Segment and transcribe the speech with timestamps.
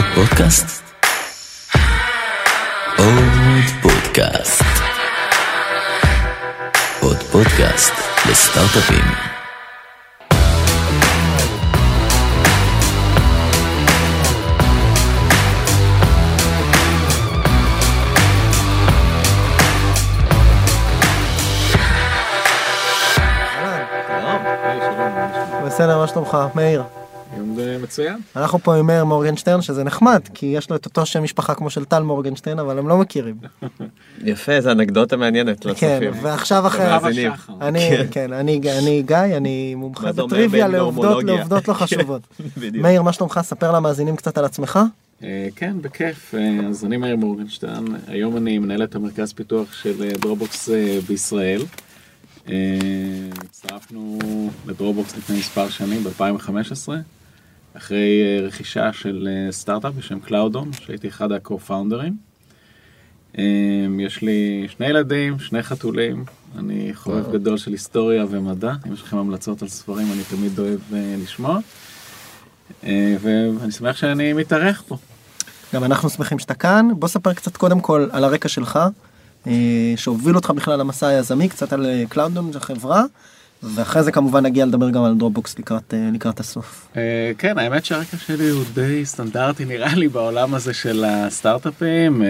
[0.00, 0.82] עוד פודקאסט?
[2.98, 4.64] עוד פודקאסט.
[7.00, 7.92] עוד פודקאסט
[8.30, 9.04] לסטארט-אפים.
[25.66, 26.36] בסדר, מה שלומך?
[26.54, 26.82] מאיר.
[27.36, 28.16] יום מצוין.
[28.36, 31.70] אנחנו פה עם מאיר מורגנשטרן, שזה נחמד, כי יש לו את אותו שם משפחה כמו
[31.70, 33.34] של טל מורגנשטרן, אבל הם לא מכירים.
[34.24, 36.12] יפה, זו אנקדוטה מעניינת כן, לצופים.
[36.22, 37.28] ועכשיו אחרי...
[37.60, 41.24] אני, כן, אני אני גיא, אני מומחה בטריוויה לעובדות?
[41.24, 42.22] לעובדות לא חשובות.
[42.82, 43.40] מאיר, מה שלומך?
[43.42, 44.78] ספר למאזינים קצת על עצמך.
[45.22, 46.34] אה, כן, בכיף.
[46.34, 51.62] אה, אז אני מאיר מורגנשטרן, היום אני מנהל את המרכז פיתוח של Dropbox אה, בישראל.
[52.48, 52.54] אה,
[53.44, 54.18] הצטרפנו
[54.66, 56.88] ל Dropbox לפני מספר שנים, ב-2015,
[57.76, 62.10] אחרי אה, רכישה של אה, סטארט-אפ בשם CloudOn, שהייתי אחד ה-co-founders.
[63.38, 63.44] אה,
[63.98, 66.24] יש לי שני ילדים, שני חתולים,
[66.58, 67.32] אני חובב.
[67.32, 71.58] גדול של היסטוריה ומדע, אם יש לכם המלצות על ספרים אני תמיד אוהב אה, לשמוע.
[73.20, 74.96] ואני שמח שאני מתארח פה.
[75.74, 76.88] גם אנחנו שמחים שאתה כאן.
[76.96, 78.78] בוא ספר קצת קודם כל על הרקע שלך,
[79.96, 83.04] שהוביל אותך בכלל למסע היזמי, קצת על CloudOn, החברה,
[83.62, 86.88] ואחרי זה כמובן נגיע לדבר גם על דרופבוקס לקראת, אה, לקראת הסוף.
[86.96, 92.22] אה, כן, האמת שהרקע שלי הוא די סטנדרטי נראה לי בעולם הזה של הסטארט-אפים.
[92.22, 92.28] אה,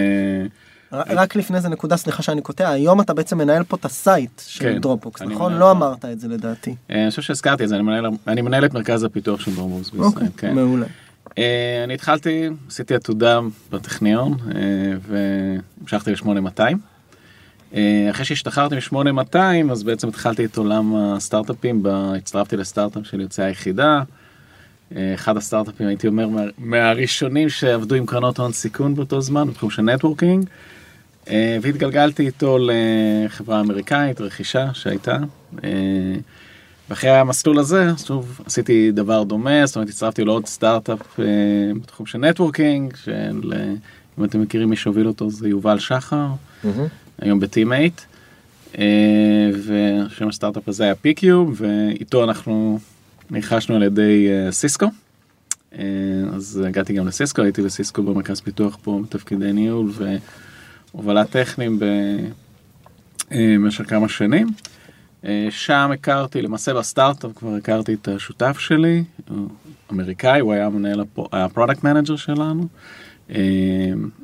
[0.92, 4.42] רק לפני זה נקודה, סליחה שאני קוטע, היום אתה בעצם מנהל פה את ה site
[4.46, 5.52] של כן, דרופבוקס, נכון?
[5.52, 5.70] לא.
[5.70, 6.74] אמרת את זה לדעתי.
[6.90, 10.06] אני חושב שהזכרתי את זה, אני מנהל, אני מנהל את מרכז הפיתוח של דרופבוקס בישראל.
[10.06, 10.54] אוקיי, כן.
[10.54, 10.86] מעולה.
[11.84, 14.36] אני התחלתי, עשיתי עתודה בטכניון
[15.80, 16.76] והמשכתי ל-8200.
[17.74, 19.38] אה, אחרי שהשתחררתי מ-8200
[19.72, 24.02] אז בעצם התחלתי את עולם הסטארט-אפים, הצטרפתי לסטארט-אפ של יוצאי היחידה.
[24.96, 29.70] אה, אחד הסטארט-אפים הייתי אומר מה- מהראשונים שעבדו עם קרנות הון סיכון באותו זמן בתחום
[29.70, 30.44] של נטוורקינג.
[31.30, 35.16] אה, והתגלגלתי איתו לחברה אמריקאית, רכישה שהייתה.
[36.90, 41.20] ואחרי המסלול הזה, שוב, עשיתי דבר דומה, זאת אומרת, הצטרפתי לעוד סטארט-אפ
[41.82, 43.52] בתחום של networking, של,
[44.18, 46.26] אם אתם מכירים מי שהוביל אותו זה יובל שחר,
[47.20, 48.00] היום ב Team8.
[49.52, 52.78] ושם הסטארט-אפ הזה היה P-Cube, ואיתו אנחנו
[53.30, 54.86] נרכשנו על ידי אה, סיסקו.
[55.78, 55.82] אה,
[56.32, 59.90] אז הגעתי גם לסיסקו, הייתי בסיסקו במרכז פיתוח פה בתפקידי ניהול
[60.94, 61.78] והובלת טכניים
[63.30, 64.46] במשך כמה שנים.
[65.24, 69.48] אה, שם הכרתי, למעשה בסטארט-אפ כבר הכרתי את השותף שלי, הוא
[69.92, 72.66] אמריקאי, הוא היה מנהל, ה product manager שלנו,
[73.30, 73.36] אה,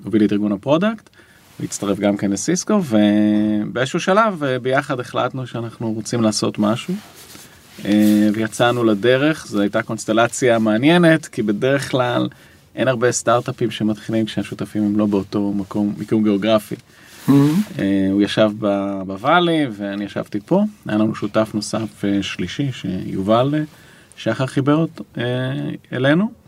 [0.04, 1.10] הוביל את ארגון ה product,
[1.60, 6.94] והצטרף גם כן לסיסקו, ובאיזשהו שלב אה, ביחד החלטנו שאנחנו רוצים לעשות משהו.
[7.84, 12.28] אה, ויצאנו לדרך, זו הייתה קונסטלציה מעניינת, כי בדרך כלל
[12.74, 16.74] אין הרבה סטארט-אפים שמתחילים כשהשותפים הם לא באותו מקום, מיקום גיאוגרפי.
[17.28, 17.34] אה,
[18.12, 18.50] הוא ישב
[19.06, 23.54] ב valley ואני ישבתי פה, היה לנו שותף נוסף שלישי שיובל
[24.16, 25.04] שחר חיבר אותו
[25.92, 26.45] אלינו.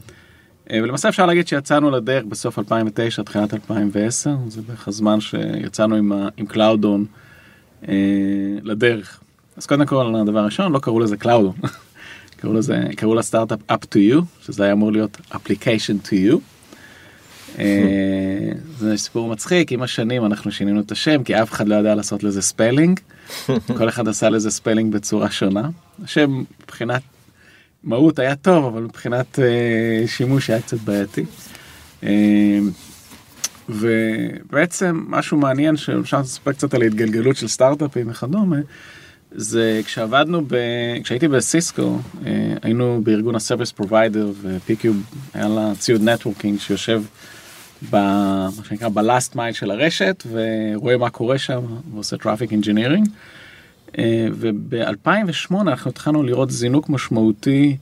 [0.73, 6.13] אה, ולמעשה אפשר להגיד שיצאנו לדרך בסוף 2009, תחילת 2010, זה בערך הזמן שיצאנו עם,
[6.13, 7.05] ה- עם CloudOn
[7.89, 7.95] אה,
[8.63, 9.21] לדרך.
[9.57, 11.55] אז קודם כל הדבר הראשון, לא קראו לזה CloudOn,
[12.41, 16.37] קראו לזה, קראו לסטארט-אפ App2You, שזה היה אמור להיות application to you.
[17.59, 17.65] אה,
[18.79, 22.23] זה סיפור מצחיק, עם השנים אנחנו שינינו את השם כי אף אחד לא ידע לעשות
[22.25, 23.01] לזה spelling,
[23.79, 25.69] כל אחד עשה לזה spelling בצורה שונה.
[26.05, 27.03] השם מבחינת
[27.85, 31.25] מהות היה טוב אבל מבחינת אה, שימוש היה קצת בעייתי.
[32.03, 32.59] אה,
[33.69, 38.57] ובעצם משהו מעניין שאפשר לספר קצת על ההתגלגלות של סטארט-אפים וכדומה.
[39.33, 40.57] זה כשעבדנו, ב...
[41.05, 44.97] כשהייתי בסיסקו, אה, היינו בארגון ה service provider ו P-Cube
[45.35, 47.03] היה לה ציוד networking שיושב
[47.91, 47.97] ב...
[48.57, 51.61] מה שנקרא ב last mile של הרשת ורואה מה קורה שם
[51.95, 53.09] ועושה traffic engineering.
[54.33, 57.77] וב-2008 אנחנו התחלנו לראות זינוק משמעותי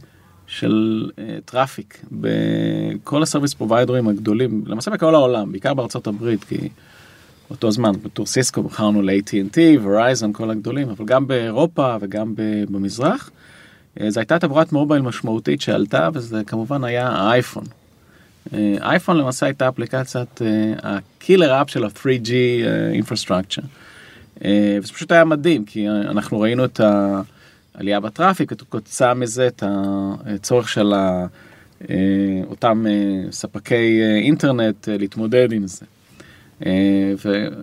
[0.46, 6.44] של uh, traffic בכל ה service provider ים הגדולים, למעשה בכל העולם, בעיקר בארצות הברית,
[6.44, 6.68] כי
[7.50, 12.34] באותו זמן, בתור סיסקו מכרנו ל-AT&T, ורייזון, כל הגדולים, אבל גם באירופה וגם
[12.70, 13.30] במזרח.
[14.00, 17.64] אה, זו הייתה תעבורת מובייל משמעותית שעלתה, וזה כמובן היה האייפון.
[18.54, 20.40] אה, אייפון למעשה הייתה אפליקציית
[20.82, 22.30] ה killer app של ה-3G
[23.02, 23.62] infrastructure.
[23.62, 23.85] אה,
[24.44, 26.80] וזה פשוט היה מדהים, כי אנחנו ראינו את
[27.74, 30.94] העלייה ב traffic, וכתוצאה מזה את הצורך של
[31.90, 31.96] אה,
[32.50, 35.86] אותם אה, ספקי אה, אינטרנט אה, להתמודד עם זה.
[36.66, 37.12] אה,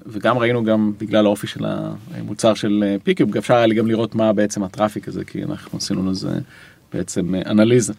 [0.06, 4.16] וגם ראינו גם בגלל האופי של המוצר של אה, P-Cube, אפשר היה לי גם לראות
[4.16, 6.40] מה בעצם ה traffic הזה, כי אנחנו עשינו לזה
[6.94, 7.94] בעצם אה, אנליזה.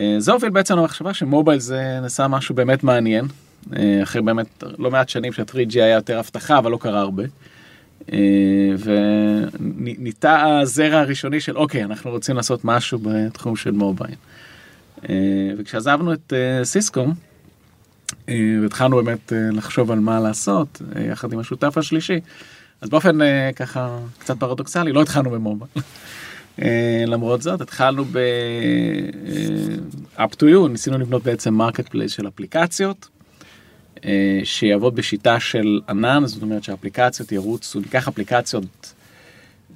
[0.00, 3.24] אה, זה הוביל בעצם למחשבה שמובייל זה נעשה משהו באמת מעניין.
[3.76, 7.22] אה, אחרי באמת לא מעט שנים שה-3G היה יותר הבטחה, אבל לא קרה הרבה.
[8.12, 8.18] אה,
[8.78, 14.14] וניטע הזרע הראשוני של אוקיי, אנחנו רוצים לעשות משהו בתחום של מובייל.
[15.08, 15.14] אה,
[15.58, 17.14] וכשעזבנו את אה, סיסקום,
[18.28, 22.20] אה, והתחלנו באמת לחשוב על מה לעשות, יחד עם השותף השלישי,
[22.80, 23.18] אז באופן
[23.56, 25.70] ככה קצת פרדוקסלי, לא התחלנו במובייל.
[27.06, 28.16] למרות זאת, התחלנו ב...
[30.16, 33.08] אה, App2You, ניסינו לבנות בעצם marketplace של אפליקציות,
[34.44, 38.94] שיעבוד בשיטה של ענן, זאת אומרת שהאפליקציות ירוצו, ניקח אפליקציות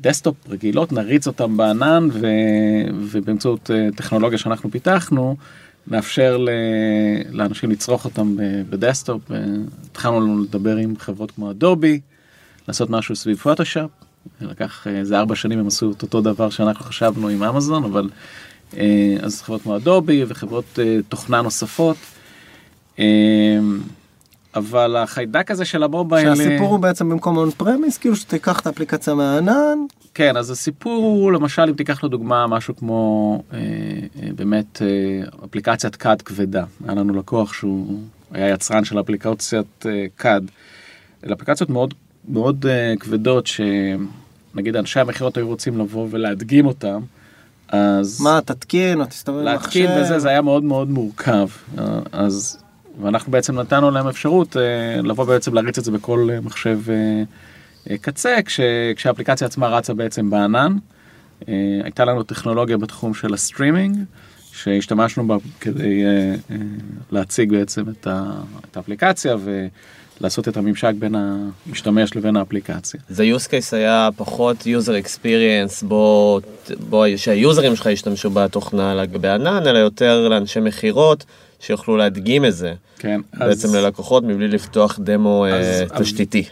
[0.00, 2.26] desktop רגילות, נריץ אותן בענן, ו...
[2.94, 5.36] ובאמצעות אה, טכנולוגיה שאנחנו פיתחנו,
[5.86, 6.48] נאפשר ל...
[7.30, 9.32] לאנשים לצרוך אותם ב- ב desktop.
[9.32, 9.36] אה,
[9.90, 12.00] התחלנו לדבר עם חברות כמו אדובי,
[12.68, 13.90] לעשות משהו סביב פוטושופ.
[14.40, 18.08] לקח אה, איזה ארבע שנים הם עשו את אותו דבר שאנחנו חשבנו עם אמזון, אבל
[18.76, 21.96] אה, אז חברות כמו אדובי וחברות אה, תוכנה נוספות.
[24.54, 26.34] אבל החיידק הזה של המובייל...
[26.34, 29.78] שהסיפור הוא בעצם במקום און פרמיס, כאילו שתיקח את האפליקציה מהענן,
[30.14, 35.96] כן, אז הסיפור הוא, למשל, אם תיקח לדוגמה משהו כמו אה, אה, באמת אה, אפליקציית
[35.96, 36.64] קאד כבדה.
[36.84, 37.98] היה לנו לקוח שהוא
[38.32, 40.50] היה יצרן של אפליקציית אה, CAD.
[41.26, 41.94] אלה אפליקציות מאוד
[42.28, 47.00] מאוד אה, כבדות, שנגיד אנשי המכירות היו רוצים לבוא ולהדגים אותם,
[47.68, 48.20] אז...
[48.20, 49.80] מה, תתקין או תסתובב במחשב.
[49.80, 51.48] להתקין בזה זה היה מאוד מאוד מורכב
[52.12, 52.58] אז
[52.98, 57.96] ואנחנו בעצם נתנו להם אפשרות אה, לבוא בעצם להריץ את זה בכל אה, מחשב אה,
[57.98, 58.60] קצה כש,
[58.96, 60.76] כשהאפליקציה עצמה רצה בעצם בענן.
[61.84, 63.96] הייתה לנו טכנולוגיה בתחום של הסטרימינג
[64.52, 66.02] שהשתמשנו בה כדי
[67.12, 68.32] להציג בעצם את, ה,
[68.70, 69.36] את האפליקציה
[70.20, 73.00] ולעשות את הממשק בין המשתמש לבין האפליקציה.
[73.08, 76.40] זה use case היה פחות user experience בו,
[76.88, 81.24] בו שהיוזרים שלך ישתמשו בתוכנה בענן, אלא יותר לאנשי מכירות
[81.60, 86.44] שיוכלו להדגים את זה כן, בעצם ללקוחות מבלי לפתוח דמו אז- אה, אז- תשתיתי.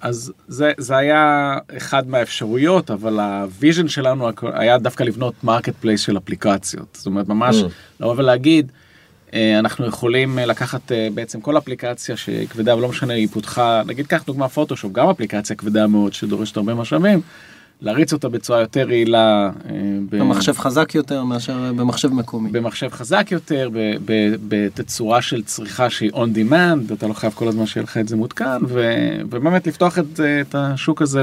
[0.00, 6.16] אז זה, זה היה אחד מהאפשרויות, אבל ה vision שלנו היה דווקא לבנות marketplace של
[6.18, 6.86] אפליקציות.
[6.94, 7.66] זאת אומרת, ממש Mm.
[8.00, 8.72] לבוא ולהגיד,
[9.34, 10.80] אה, אנחנו יכולים אה, לקחת
[11.14, 15.56] בעצם כל אפליקציה שהיא כבדה ולא משנה, היא פותחה, נגיד קח דוגמה פוטושופ, גם אפליקציה
[15.56, 17.20] כבדה מאוד שדורשת הרבה משאבים,
[17.80, 19.50] להריץ אותה בצורה יותר יעילה.
[19.70, 19.70] אה,
[20.10, 22.50] ב- במחשב חזק יותר מאשר במחשב מקומי.
[22.50, 23.70] במחשב חזק יותר,
[24.48, 28.16] בתצורה של צריכה שהיא on demand, אתה לא חייב כל הזמן שיהיה לך את זה
[28.16, 31.22] מותקן, ו- ובאמת לפתוח את, זה- את השוק הזה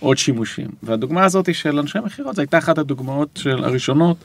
[0.00, 0.68] לעוד שימושים.
[0.82, 4.16] והדוגמה הזאת של אנשי מכירות, זו הייתה אחת הדוגמאות של הראשונות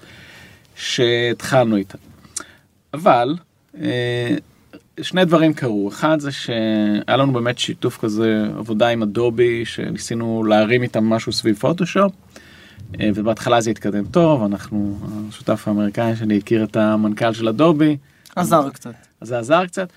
[0.75, 1.97] שהתחלנו איתה.
[2.93, 3.35] אבל
[3.81, 4.35] אה,
[5.01, 10.83] שני דברים קרו, אחד זה שהיה לנו באמת שיתוף כזה עבודה עם אדובי, שניסינו להרים
[10.83, 12.11] איתם משהו סביב פוטושופ.
[12.99, 14.97] אה, ובהתחלה זה התקדם טוב, אנחנו,
[15.29, 17.97] השותף האמריקאי שלי הכיר את המנכ"ל של אדובי,
[18.35, 18.93] עזר קצת.
[19.21, 19.89] אז זה עזר קצת.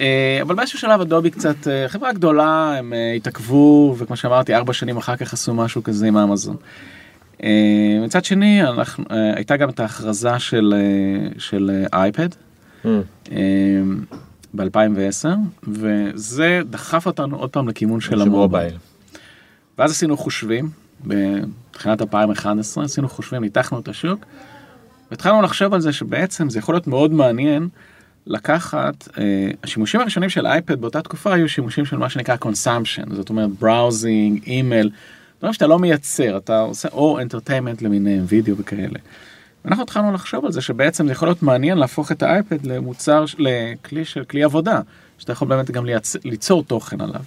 [0.00, 4.96] אה, אבל באיזשהו שלב אדובי קצת, אה, חברה גדולה, הם התעכבו, וכמו שאמרתי, ארבע שנים
[4.96, 6.56] אחר כך עשו משהו כזה עם אמזון.
[8.04, 10.74] מצד שני, אנחנו, הייתה גם את ההכרזה של,
[11.38, 12.28] של אייפד
[12.84, 12.88] Mm.
[14.54, 15.28] ב-2010,
[15.68, 18.40] וזה דחף אותנו עוד פעם לכיוון של המובייל.
[18.40, 18.74] מובייל.
[19.78, 20.70] ואז עשינו חושבים,
[21.04, 24.24] בתחילת 2011 עשינו חושבים, ניתחנו את השוק,
[25.10, 27.68] והתחלנו לחשוב על זה שבעצם זה יכול להיות מאוד מעניין
[28.26, 33.30] לקחת, אה, השימושים הראשונים של אייפד באותה תקופה היו שימושים של מה שנקרא consumption, זאת
[33.30, 34.90] אומרת בראוזינג, אימייל,
[35.38, 38.98] דברים שאתה לא מייצר, אתה עושה או entertainment למיניהם, וידאו וכאלה.
[39.64, 44.04] אנחנו התחלנו לחשוב על זה שבעצם זה יכול להיות מעניין להפוך את האייפד למוצר, לכלי
[44.04, 44.80] של כלי עבודה,
[45.18, 46.16] שאתה יכול באמת גם לייצ...
[46.24, 47.20] ליצור תוכן עליו.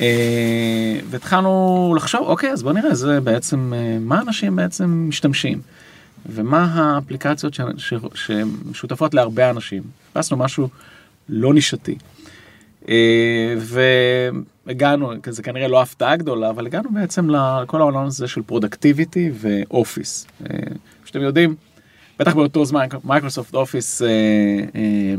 [0.00, 5.60] אה, והתחלנו לחשוב, אוקיי, אז בוא נראה, זה בעצם, אה, מה אנשים בעצם משתמשים,
[6.26, 7.60] ומה האפליקציות ש...
[7.76, 7.94] ש...
[8.14, 9.82] שמשותפות להרבה אנשים.
[10.06, 10.68] חיפשנו משהו
[11.28, 11.98] לא נישתי.
[12.88, 13.54] אה,
[14.66, 19.46] והגענו, זה כנראה לא הפתעה גדולה, אבל הגענו בעצם לכל העולם הזה של productivity ו
[19.46, 20.26] office.
[21.02, 21.54] אה, שאתם יודעים,
[22.18, 24.08] בטח באותו זמן, Microsoft Office אה,
[24.74, 25.14] אה,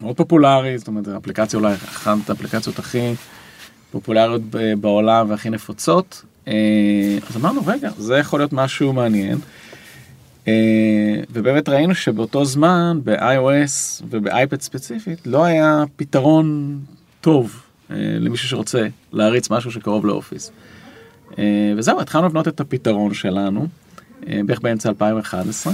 [0.00, 3.14] מאוד פופולרי, זאת אומרת, האפליקציה אולי אחת האפליקציות הכי
[3.90, 4.42] פופולריות
[4.80, 6.24] בעולם והכי נפוצות.
[6.48, 9.38] אה, אז אמרנו, רגע, זה יכול להיות משהו מעניין.
[10.48, 10.52] אה,
[11.30, 16.78] ובאמת ראינו שבאותו זמן ב-iOS ובאייפד ספציפית לא היה פתרון
[17.20, 20.52] טוב אה, למישהו שרוצה להריץ משהו שקרוב ל Office.
[21.38, 23.66] אה, וזהו, התחלנו לבנות את הפתרון שלנו,
[24.46, 25.72] בערך באמצע 2011.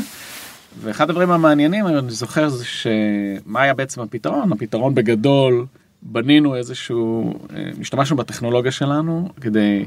[0.81, 4.53] ואחד הדברים המעניינים, אני זוכר, זה שמה היה בעצם הפתרון?
[4.53, 5.67] הפתרון בגדול,
[6.03, 9.85] בנינו איזשהו, אה, השתמשנו בטכנולוגיה שלנו כדי,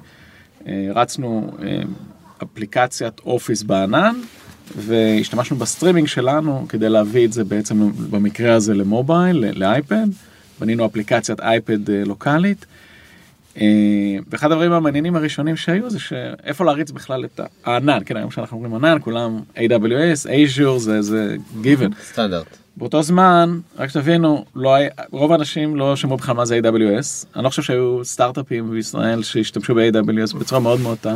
[0.68, 1.82] אה, הרצנו אה,
[2.44, 4.16] אפליקציית Office בענן,
[4.78, 10.08] והשתמשנו בסטרימינג שלנו כדי להביא את זה בעצם במקרה הזה למובייל, לאייפד.
[10.60, 12.66] בנינו אפליקציית אייפד אה, לוקאלית.
[13.62, 13.66] אה,
[14.30, 18.86] ואחד הדברים המעניינים הראשונים שהיו זה שאיפה להריץ בכלל את הענן, כן היום שאנחנו אומרים
[18.86, 22.04] ענן כולם AWS, Azure זה זה given.
[22.04, 22.58] סטנדרט.
[22.78, 27.26] באותו זמן, רק שתבינו, לא היה, רוב האנשים לא שמעו בכלל מה זה AWS.
[27.36, 31.16] אני לא חושב שהיו סטארט-אפים בישראל שהשתמשו ב-AWS בצורה מאוד מאוד טעה.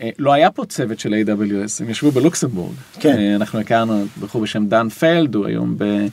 [0.00, 2.74] אה, לא היה פה צוות של AWS, הם ישבו בלוקסמבורג.
[3.00, 3.18] כן.
[3.18, 6.06] אה, אנחנו הכרנו בחור בשם דן פלד, הוא היום ב-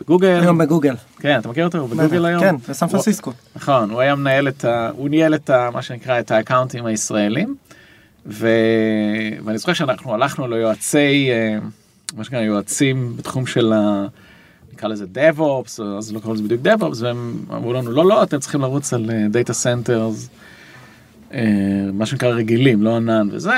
[0.00, 0.40] בגוגל.
[0.42, 0.94] היום בגוגל.
[1.18, 1.86] כן, אתה מכיר אותו?
[1.88, 2.40] בגוגל היום?
[2.40, 3.32] כן, בסן פרנסיסקו.
[3.56, 4.90] נכון, הוא היה מנהל את ה...
[4.96, 5.70] הוא ניהל את ה...
[5.70, 7.54] מה שנקרא את האקאונטים הישראלים.
[8.26, 8.48] ו...
[9.44, 11.58] ואני זוכר שאנחנו הלכנו ליועצי, אה,
[12.16, 14.06] מה שנקרא יועצים בתחום של ה...
[14.72, 18.38] נקרא לזה DevOps, אז לא קראו לזה בדיוק DevOps, והם אמרו לנו לא לא אתם
[18.38, 20.28] צריכים לרוץ על אה, Data Centers,
[21.34, 21.40] אה,
[21.92, 23.50] מה שנקרא רגילים, לא ענן וזה,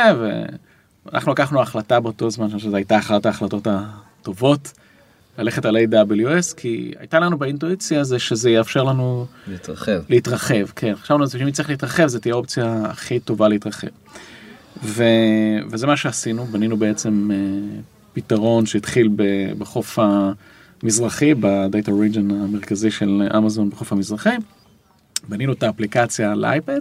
[1.13, 4.73] ואנחנו לקחנו החלטה באותו זמן, אני חושב שזו הייתה אחת ההחלטות הטובות,
[5.39, 10.01] ללכת על AWS, כי הייתה לנו באינטואיציה זה שזה יאפשר לנו להתרחב.
[10.09, 10.95] להתרחב, כן.
[10.97, 13.89] חשבנו על שאם צריך להתרחב, זו תהיה האופציה הכי טובה להתרחב.
[14.85, 15.05] ו...
[15.71, 17.37] וזה מה שעשינו, בנינו בעצם אה,
[18.13, 19.11] פתרון שהתחיל.
[19.59, 19.99] בחוף
[20.83, 24.37] המזרחי, בדאטה ריג'ן המרכזי של אמזון בחוף המזרחי.
[25.29, 26.81] בנינו את האפליקציה לאייפד,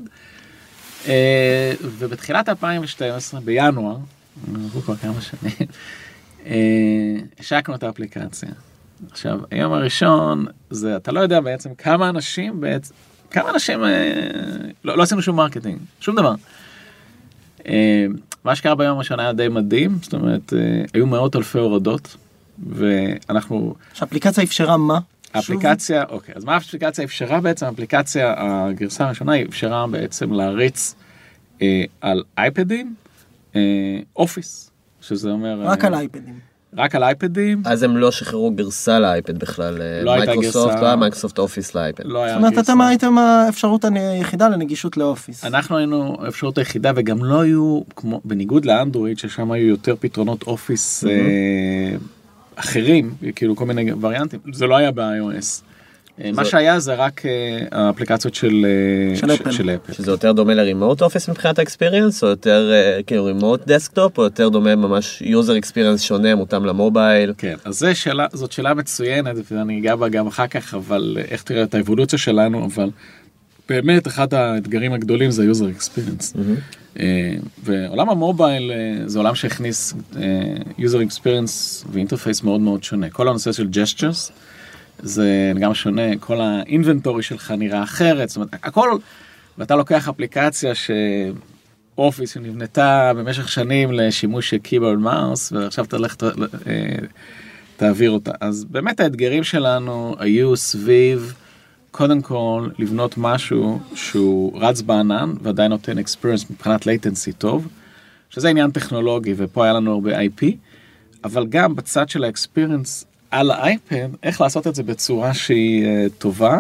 [1.08, 3.98] אה, ובתחילת 2012, בינואר,
[4.56, 5.66] עברו כבר כמה שנים, אה,
[7.40, 8.50] השקנו את האפליקציה.
[9.12, 12.94] עכשיו, היום הראשון, זה, אתה לא יודע בעצם כמה אנשים בעצם,
[13.32, 13.90] כמה אנשים, אה,
[14.84, 16.34] לא, לא עשינו שום marketing, שום דבר.
[17.68, 18.06] אה,
[18.44, 22.18] מה שקרה ביום הראשון היה די מדהים, זאת אומרת, אה, היו מאות אלפי הורדות,
[22.70, 25.00] ואנחנו, שהאפליקציה אפשרה מה?
[25.34, 27.66] האפליקציה, אוקיי, אז מה האפליקציה אפשרה בעצם?
[27.66, 30.96] האפליקציה, הגרסה הראשונה, היא אפשרה בעצם להריץ
[31.62, 32.96] אה, על אייפדים,
[33.56, 33.62] אה,
[34.16, 34.72] Office,
[35.08, 35.62] שזה אומר...
[35.62, 36.40] רק אה, על אייפדים.
[36.78, 39.78] רק על אייפדים, אז הם לא שחררו גרסה לאייפד בכלל.
[40.04, 40.82] לא הייתה מייקרוסופט, גרסה.
[40.82, 42.06] לא היה Microsoft Office לאייפד.
[42.06, 42.72] לא היה זאת אומרת, גרסה.
[42.72, 45.46] אתם הייתם האפשרות היחידה לנגישות ל-Office.
[45.46, 51.04] אנחנו היינו האפשרות היחידה וגם לא היו כמו בניגוד לאנדרואיד ששם היו יותר פתרונות Office
[51.04, 51.98] אה,
[52.56, 55.62] אחרים כאילו כל מיני וריאנטים זה לא היה ב-iOS.
[56.24, 57.32] אה, מה שהיה זה רק אה,
[57.72, 59.52] האפליקציות של אה, של אפל.
[59.52, 59.94] של אפל.
[59.94, 64.50] שזה יותר דומה לרימוט אופיס מבחינת האקספיריאנס, או יותר אה, כאילו remote desktop, או יותר
[64.50, 67.34] דומה ממש user experience שונה, מותאם ל-mobile.
[67.38, 71.44] כן, אז שאלה, זאת שאלה מצוינת, ואני אגע בה גם אחר כך, אבל אה, איך
[71.44, 72.90] תראה את האבולוציה שלנו, אבל
[73.70, 75.46] באמת אחד האתגרים הגדולים זה
[75.78, 76.38] experience.
[77.00, 80.24] אה, ועולם ה-mobile אה, זה עולם שהכניס אה,
[80.80, 83.10] user experience ו-interface מאוד מאוד שונה.
[83.10, 84.32] כל הנושא של gestures
[85.00, 88.98] זה גם שונה, כל האינבנטורי שלך נראה אחרת, זאת אומרת, הכל,
[89.58, 90.72] ואתה לוקח אפליקציה
[91.96, 96.16] שאופיס שנבנתה במשך שנים לשימוש של קיבורד מאוס, ועכשיו אתה הולך,
[96.68, 96.96] אה,
[97.78, 98.32] תעביר אותה.
[98.40, 101.34] אז באמת האתגרים שלנו היו סביב,
[101.92, 107.68] קודם כל, לבנות משהו שהוא רץ בענן ועדיין נותן experience מבחינת latency טוב,
[108.30, 110.46] שזה עניין טכנולוגי, ופה היה לנו הרבה IP,
[111.24, 116.60] אבל גם בצד של האקספיריאנס על האייפד, איך לעשות את זה בצורה שהיא uh, טובה.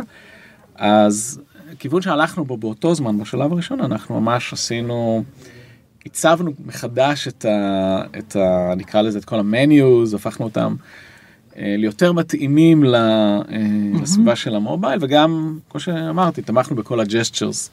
[0.75, 1.41] אז
[1.79, 5.23] כיוון שהלכנו בו באותו זמן, בשלב הראשון, אנחנו ממש עשינו,
[6.05, 8.01] עיצבנו מחדש את ה...
[8.17, 10.75] את ה נקרא לזה את כל ה-menus, הפכנו אותם
[11.57, 13.41] אה, ליותר מתאימים ל- אה,
[14.01, 17.69] לסביבה של ה-mobile, וגם, כמו שאמרתי, תמכנו בכל ה-gestures,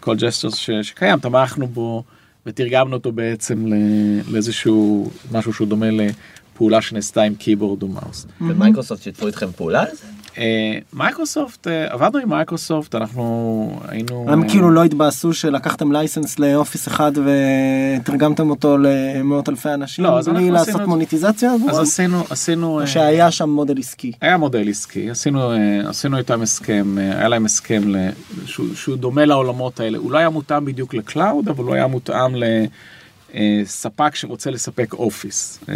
[0.00, 2.02] כל gestures ש- שקיים, תמכנו בו
[2.46, 3.66] ותרגמנו אותו בעצם
[4.28, 5.86] לאיזשהו משהו שהוא דומה
[6.56, 8.26] לפעולה שנעשתה עם keyboard או mouse.
[8.40, 10.06] ו-Microsoft שיתפו איתכם פעולה על זה?
[10.38, 14.26] אה, מייקרוסופט, אה, עבדנו עם מייקרוסופט, אנחנו היינו...
[14.28, 20.28] הם כאילו לא התבאסו שלקחתם license ל-Office אחד ותרגמתם אותו למאות אלפי אנשים לא, אז
[20.28, 21.78] בלי אנחנו לעשות עשינו מוניטיזציה אז?
[21.78, 22.80] עשינו, עשינו...
[22.80, 24.12] אה, שהיה שם מודל עסקי.
[24.20, 25.52] היה מודל עסקי, עשינו,
[25.86, 28.08] עשינו איתם הסכם, היה להם הסכם ל-
[28.46, 32.34] שהוא, שהוא דומה לעולמות האלה, הוא לא היה מותאם בדיוק ל-cloud, אבל הוא היה מותאם
[33.34, 35.60] לספק שרוצה לספק Office.
[35.68, 35.74] אה,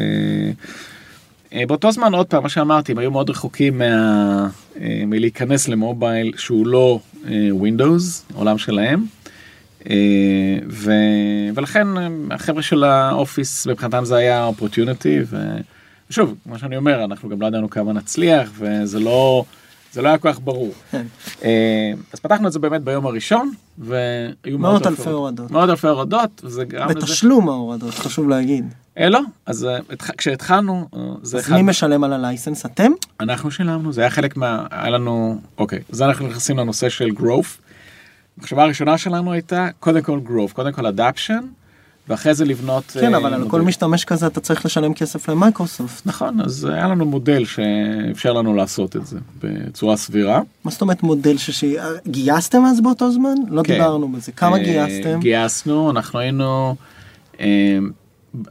[1.52, 4.48] אה, באותו זמן, עוד פעם, מה שאמרתי, הם היו מאוד רחוקים מה,
[4.80, 7.00] אה, מלהיכנס ל-mobile שהוא לא
[7.62, 9.04] Windows, עולם שלהם.
[9.90, 10.92] אה, ו...
[11.54, 15.34] ולכן אה, החבר'ה של ה-Office מבחינתם זה היה opportunity
[16.10, 19.44] ושוב כמו שאני אומר אנחנו גם לא ידענו כמה נצליח וזה לא
[19.92, 20.72] זה לא היה כל כך ברור.
[20.90, 21.06] כן.
[21.44, 25.50] אה, אז פתחנו את זה באמת ביום הראשון והיו מאות אלפי הורדות.
[25.50, 26.94] מאות אלפי הורדות וזה גרם לזה.
[27.00, 28.74] בתשלום ההורדות, חשוב להגיד.
[28.98, 30.88] אה, לא אז אה, התח- כשהתחלנו
[31.22, 32.66] זה אז אחד מי משלם על הלייסנס?
[32.66, 32.92] אתם?
[33.20, 37.58] אנחנו שילמנו זה היה חלק מה היה לנו אוקיי אז אנחנו נכנסים לנושא של growth.
[38.38, 41.44] המחשבה הראשונה שלנו הייתה קודם כל growth קודם כל adaption
[42.10, 43.50] ואחרי זה לבנות כן, אה, אבל על מודל.
[43.50, 46.06] כל משתמש כזה אתה צריך לשלם כסף למייקרוסופט.
[46.06, 50.40] נכון, אז היה לנו מודל שאפשר לנו לעשות את זה בצורה סבירה.
[50.64, 51.76] מה זאת אומרת מודל ששי...
[52.06, 53.34] גייסתם אז באותו זמן?
[53.48, 53.72] לא כן.
[53.72, 54.32] דיברנו בזה.
[54.32, 55.20] כמה אה, גייסתם?
[55.20, 56.76] גייסנו, אנחנו היינו,
[57.40, 57.78] אה,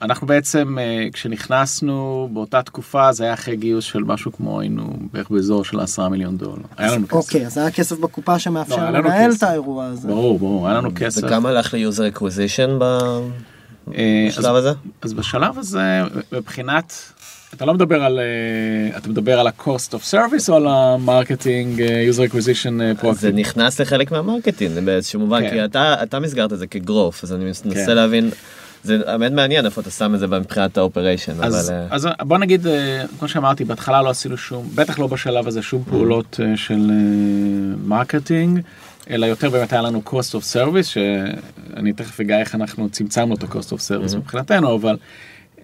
[0.01, 5.29] אנחנו בעצם אה, כשנכנסנו באותה תקופה זה היה אחרי גיוס של משהו כמו היינו בערך
[5.29, 6.61] באזור של 10 מיליון דולר.
[6.77, 7.13] היה לנו כסף.
[7.13, 9.43] אוקיי, אז היה כסף בקופה לא, שמאפשר לנו לנהל כסף.
[9.43, 10.07] את האירוע הזה.
[10.07, 11.21] ברור, ברור, היה לנו כסף.
[11.23, 14.71] וכמה הלך ל-user acquisition אה, בשלב אז- הזה?
[15.01, 16.93] אז בשלב הזה מבחינת
[17.53, 22.05] אתה לא מדבר על אה, אתה מדבר על ה-cost of service או על ה-marketing אה,
[22.11, 23.33] user acquisition אה, זה proactive?
[23.33, 25.49] נכנס לחלק מה-marketing באיזשהו מובן, כן.
[25.49, 27.95] כי אתה אתה מסגרת את זה כ-growth, אז אני מנסה כן.
[27.95, 28.29] להבין,
[28.83, 32.37] זה באמת מעניין איפה אתה שם את זה מבחינת ה-operation, אז, אבל אה, אז בוא
[32.37, 36.57] נגיד אה, כמו שאמרתי בהתחלה לא עשינו שום בטח לא בשלב הזה שום פעולות אה,
[36.57, 36.91] של
[37.83, 38.59] marketing
[39.09, 43.43] אלא יותר באמת היה לנו cost of service שאני תכף אגע איך אנחנו צמצמנו את
[43.43, 44.97] ה-cost of service מבחינתנו אבל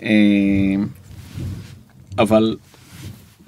[0.01, 0.10] אה,
[2.17, 2.55] אבל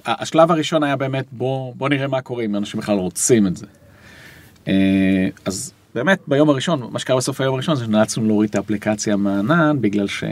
[0.06, 3.66] השלב הראשון היה באמת בוא בוא נראה מה קורה אם אנשים בכלל רוצים את זה.
[4.68, 9.16] אה, אז באמת ביום הראשון מה שקרה בסוף היום הראשון זה שנאלצנו להוריד את האפליקציה
[9.16, 10.28] מהענן בגלל שלא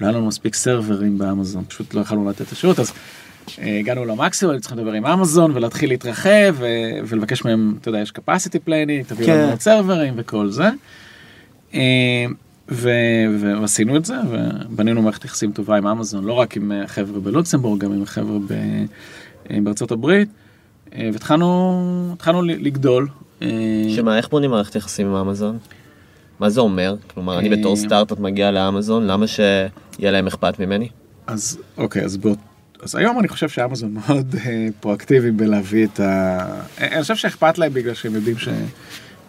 [0.00, 2.92] היה לנו מספיק סרברים באמזון פשוט לא יכולנו לתת את השירות אז
[3.58, 6.56] אה, הגענו למקסימום היינו צריכים לדבר עם אמזון ולהתחיל להתרחב
[7.08, 9.38] ולבקש מהם אתה יודע יש capacity planning תביאו כן.
[9.38, 10.68] לנו עוד סרברים וכל זה.
[11.74, 12.26] אה,
[12.70, 17.80] ו- ועשינו את זה ובנינו מערכת יחסים טובה עם אמזון לא רק עם החבר'ה בלוקסמבורג
[17.80, 18.52] גם עם החבר'ה ב-
[19.50, 20.28] אה, בארצות הברית
[20.94, 23.08] אה, והתחלנו לגדול.
[23.42, 23.48] אה,
[23.96, 25.58] שמה, איך בונים מערכת יחסים עם אמזון?
[26.40, 26.94] מה זה אומר?
[27.14, 30.88] כלומר, אני בתור אה, סטארט-אפ מגיע לאמזון, למה שיהיה להם אכפת ממני?
[31.26, 32.34] אז אוקיי אז בוא
[32.82, 36.38] אז היום אני חושב שאמזון מאוד אה, פרואקטיביים בלהביא את ה...
[36.78, 38.48] אני חושב שאכפת להם בגלל שהם יודעים ש...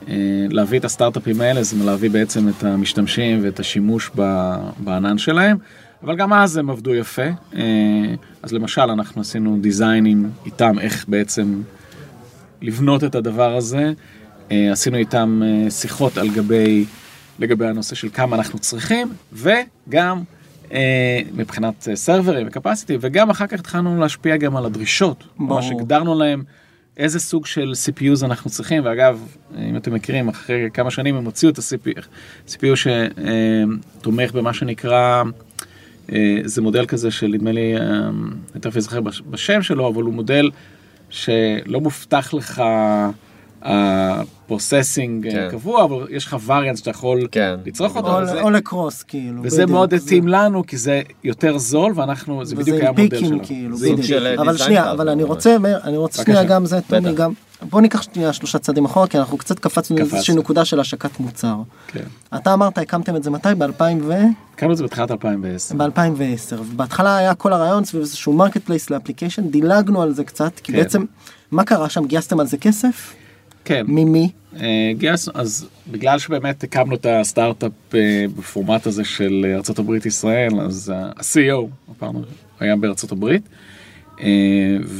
[0.07, 0.15] אה,
[0.49, 5.57] להביא את הסטארט-אפים האלה זה להביא בעצם את המשתמשים ואת השימוש ב- בענן שלהם
[6.03, 7.61] אבל גם אז הם עבדו יפה אה,
[8.43, 11.61] אז למשל אנחנו עשינו דיזיינים איתם איך בעצם
[12.61, 13.93] לבנות את הדבר הזה
[14.51, 16.85] אה, עשינו איתם אה, שיחות על גבי
[17.39, 20.23] לגבי הנושא של כמה אנחנו צריכים וגם
[20.71, 25.23] אה, מבחינת סרברים וקפסיטי וגם אחר כך התחלנו להשפיע גם על הדרישות.
[25.39, 25.81] ממש ברור.
[25.81, 26.43] הגדרנו להם
[26.97, 31.51] איזה סוג של CPUs אנחנו צריכים ואגב אם אתם מכירים אחרי כמה שנים הם הוציאו
[31.51, 32.01] את ה-CPU
[32.47, 35.23] CPU שתומך במה שנקרא
[36.43, 40.49] זה מודל כזה של נדמה לי אני תכף אזכר בש- בשם שלו אבל הוא מודל
[41.09, 42.61] שלא מובטח לך
[43.61, 45.47] ה-processing כן.
[45.51, 47.55] קבוע אבל יש לך וריאנט שאתה יכול כן.
[47.65, 48.17] לצרוך אותו.
[48.17, 49.41] או- וזה- או לקרוס כאילו.
[49.43, 49.69] וזה בדיוק.
[49.71, 53.39] מאוד זה- התאים לנו כי זה יותר זול ואנחנו זה בדיוק היה המודל שלנו.
[53.43, 54.07] כאילו, זה עם בדיוק.
[54.07, 55.23] של, אה, אבל שנייה, אבל אני.
[55.23, 56.23] רוצה, אני רוצה.
[56.23, 57.13] שנייה גם זה, טומי.
[57.13, 60.11] גם, בוא ניקח שנייה שלושה צעדים אחורה, כי אנחנו קצת קפצנו קפצנו.
[60.11, 61.55] לאיזושהי נקודה של השקת מוצר.
[61.87, 62.03] כן.
[62.35, 63.49] אתה אמרת, הקמתם את זה מתי?
[63.57, 64.13] ב-2000 ו...
[64.55, 65.75] קמנו את זה בתחילת 2010.
[65.75, 66.61] ב-2010.
[66.75, 70.77] בהתחלה היה כל הרעיון סביב איזשהו marketplace ל-application, דילגנו על זה קצת, כי כן.
[70.77, 71.05] בעצם,
[71.51, 72.05] מה קרה שם?
[72.05, 73.13] גייסתם על זה כסף?
[73.65, 73.85] כן.
[73.87, 74.31] ממי?
[74.59, 80.93] אה, גייסנו, אז בגלל שבאמת הקמנו את הסטארט-אפ אה, בפורמט הזה של ארה"ב ישראל, אז
[80.95, 82.15] ה-CEO, הפעם
[82.59, 83.58] היה בארצות הברית, אה,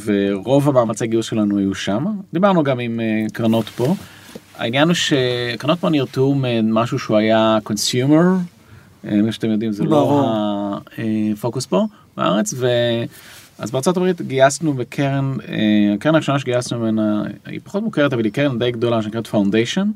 [0.03, 2.05] ורוב המאמצי גיוס שלנו היו שם.
[2.33, 3.95] דיברנו גם עם אה, קרנות פה.
[4.57, 8.23] העניין הוא שקרנות פה נרתעו ממשהו שהוא היה consumer,
[9.01, 10.21] כמו שאתם יודעים זה ברור.
[10.21, 10.79] לא
[11.33, 11.85] הפוקוס פה
[12.17, 12.67] בארץ, ו...
[13.59, 18.33] אז בארצות הברית גייסנו בקרן, אה, הקרן הראשונה שגייסנו ממנה, היא פחות מוכרת אבל היא
[18.33, 19.91] קרן די גדולה שנקראת Foundation.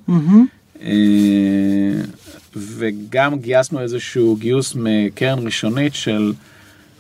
[2.56, 6.34] וגם גייסנו איזשהו גיוס מקרן ראשונית של,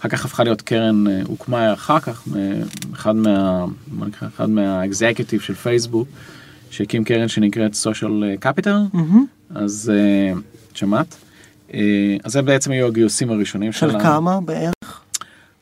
[0.03, 2.61] אחר כך הפכה להיות קרן, אה, הוקמה אחר כך, מ-
[2.93, 6.07] אחד מה, מה נקרא, אחד מהאקזקיוטיב של פייסבוק,
[6.69, 9.25] שהקים קרן שנקראת social capital, מהמם.
[9.55, 10.33] אז אה,
[10.73, 11.15] שמעת?
[11.73, 11.79] אה,
[12.23, 13.99] אז זה בעצם היו הגיוסים הראשונים של שלנו.
[13.99, 15.01] כמה בערך?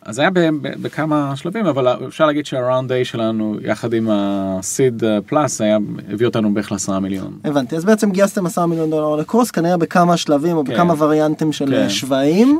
[0.01, 0.29] אז זה היה
[0.61, 5.77] בכמה שלבים אבל אפשר להגיד שהראונד איי שלנו יחד עם הסיד פלאס היה
[6.09, 7.37] הביא אותנו בערך לעשרה מיליון.
[7.43, 10.73] הבנתי, אז בעצם גייסתם 10 מיליון דולר לקרוס, כנראה בכמה שלבים או כן.
[10.73, 11.73] בכמה וריאנטים של כן.
[11.73, 12.59] אה, שווים,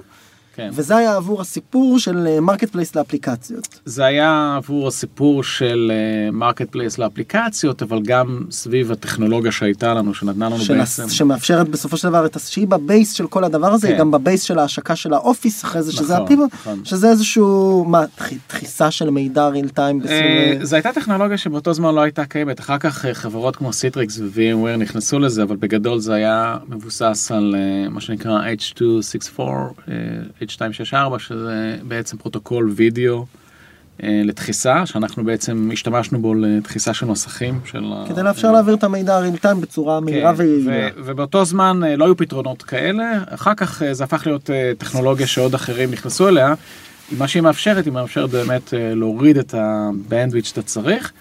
[0.55, 0.69] כן.
[0.73, 3.79] וזה היה עבור הסיפור של marketplace לאפליקציות.
[3.85, 5.91] זה היה עבור הסיפור של
[6.31, 11.09] marketplace לאפליקציות אבל גם סביב הטכנולוגיה שהייתה לנו שנתנה לנו של בעצם.
[11.09, 13.99] שמאפשרת בסופו של דבר את שהיא ב-base של כל הדבר הזה, היא כן.
[13.99, 16.81] גם ב-base של ההשקה של ה-Office אחרי זה, שזה נכון, ה-pivot, נכון.
[16.85, 20.01] שזה איזשהו, מה, דחי- דחיסה של מידע real time.
[20.09, 24.19] אה, זו הייתה טכנולוגיה שבאותו זמן לא הייתה קיימת אחר כך אה, חברות כמו Citrix
[24.19, 29.93] ו-VMware נכנסו לזה אבל בגדול זה היה מבוסס על אה, מה שנקרא H264 אה,
[30.41, 33.25] H264 שזה בעצם פרוטוקול וידאו
[34.04, 37.60] אה, לדחיסה, שאנחנו בעצם השתמשנו בו לדחיסה של מסכים.
[37.65, 40.71] של כדי לאפשר להעביר את המידע time בצורה מהירה כן, ויעילה.
[40.71, 45.27] ו- ובאותו זמן אה, לא היו פתרונות כאלה, אחר כך אה, זה הפך להיות טכנולוגיה
[45.27, 46.54] שעוד אחרים נכנסו אליה.
[47.17, 51.12] מה שהיא מאפשרת, היא מאפשרת באמת להוריד את ה bandwidth שאתה צריך,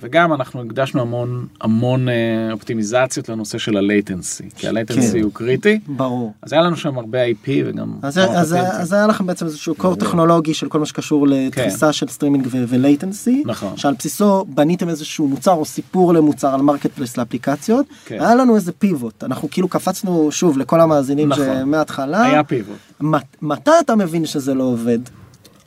[0.00, 2.14] וגם אנחנו הקדשנו המון המון אה,
[2.52, 5.22] אופטימיזציות לנושא של ה latency, כי ה latency כן.
[5.22, 6.32] הוא קריטי, ברור.
[6.42, 7.92] אז היה לנו שם הרבה IP וגם...
[8.02, 8.56] אז, אז.
[8.58, 12.62] אז היה לכם בעצם איזשהו core טכנולוגי של כל מה שקשור לתפיסה של סטרימינג ו
[12.62, 13.76] latency, נכון.
[13.76, 18.20] שעל בסיסו בניתם איזשהו מוצר או סיפור למוצר על marketplace לאפליקציות, כן.
[18.20, 21.44] היה לנו איזה pivot, אנחנו כאילו קפצנו שוב לכל המאזינים נכון.
[21.60, 22.76] שמההתחלה, היה pivot.
[23.00, 24.98] מת- מתי אתה מבין שזה לא עובד?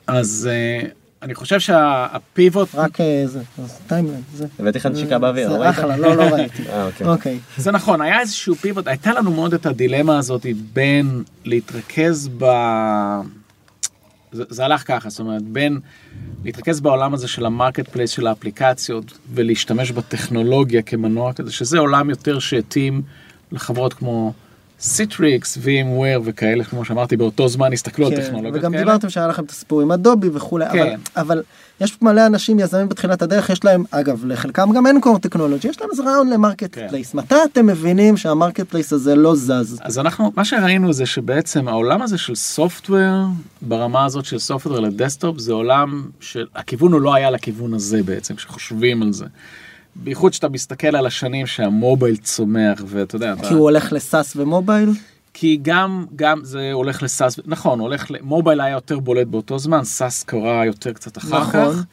[0.08, 0.88] אז אה,
[1.24, 4.48] אני חושב שה pivot, רק אה, זה, אז timeline, זה.
[4.60, 5.70] הבאתי לך נשיקה באוויר, לא זה?
[5.70, 6.64] אחלה, לא, לא ראיתי.
[6.70, 7.08] אה, אוקיי.
[7.08, 7.40] אוקיי.
[7.58, 12.46] זה נכון, היה איזשהו pivot, הייתה לנו מאוד את הדילמה הזאת בין להתרכז ב...
[14.32, 15.80] זה, זה הלך ככה, זאת אומרת, בין
[16.44, 22.40] להתרכז בעולם הזה של ה marketplace של האפליקציות ולהשתמש בטכנולוגיה כמנוע כזה, שזה עולם יותר
[22.40, 23.02] שהתאים
[23.52, 24.34] לחברות כמו
[24.84, 28.84] Citrix, VMware וכאלה, כמו שאמרתי, באותו זמן הסתכלו על כן, טכנולוגיות וגם כאלה.
[28.84, 31.00] דיברתם שהיה לכם את הסיפור עם Adobe וכולי, אבל, כן.
[31.16, 31.44] אבל
[31.82, 35.82] יש מלא אנשים יזמים בתחילת הדרך, יש להם, אגב, לחלקם גם אין core טכנולוגי, יש
[35.82, 36.88] להם איזה רעיון ל market כן.
[36.90, 37.14] place.
[37.14, 39.80] מתי אתם מבינים שה marketplace הזה לא זז?
[39.82, 43.26] אז אנחנו, מה שראינו זה שבעצם העולם הזה של software,
[43.62, 48.36] ברמה הזאת של software ל desktop, זה עולם שהכיוון הוא לא היה לכיוון הזה בעצם,
[48.36, 49.26] כשחושבים על זה.
[49.96, 54.02] בייחוד שאתה מסתכל על השנים שה mobile צומח, ואתה יודע, אתה, כי הוא הולך ל
[54.02, 54.90] SaaS ו mobile?
[55.34, 59.60] כי גם, גם זה הולך ל SaaS, נכון, הולך, ל- mobile היה יותר בולט באותו
[59.60, 61.74] זמן, SaaS קרה יותר קצת אחר נכון.
[61.74, 61.84] כך.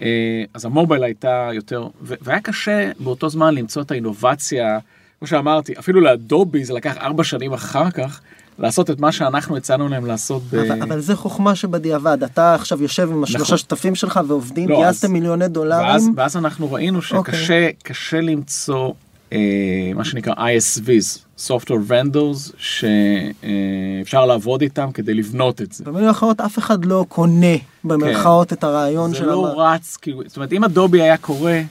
[0.00, 4.78] אה, אז המובייל הייתה יותר, והיה קשה באותו זמן למצוא את האינובציה,
[5.18, 8.20] כמו שאמרתי, אפילו לאדובי זה לקח ארבע שנים אחר כך,
[8.58, 10.54] לעשות את מה שאנחנו הצענו להם לעשות ב...
[10.54, 13.56] אבל, אבל זה חוכמה שבדיעבד, אתה עכשיו יושב עם השלושה נכון.
[13.58, 16.14] שותפים שלך ועובדים, לא, גייסתם מיליוני ואז, דולרים.
[16.16, 17.34] ואז אנחנו ראינו אוקיי.
[17.34, 18.92] שקשה קשה למצוא
[19.32, 19.38] אה,
[19.94, 25.84] מה שנקרא ISVs, Software Vendors, שאפשר לעבוד איתם כדי לבנות את זה.
[25.84, 30.22] במילים אחרות אף אחד לא קונה במרכאות את הרעיון זה של לא המ- רץ, כאילו,
[30.26, 31.62] זאת אומרת, אם אדובי היה קורה אה,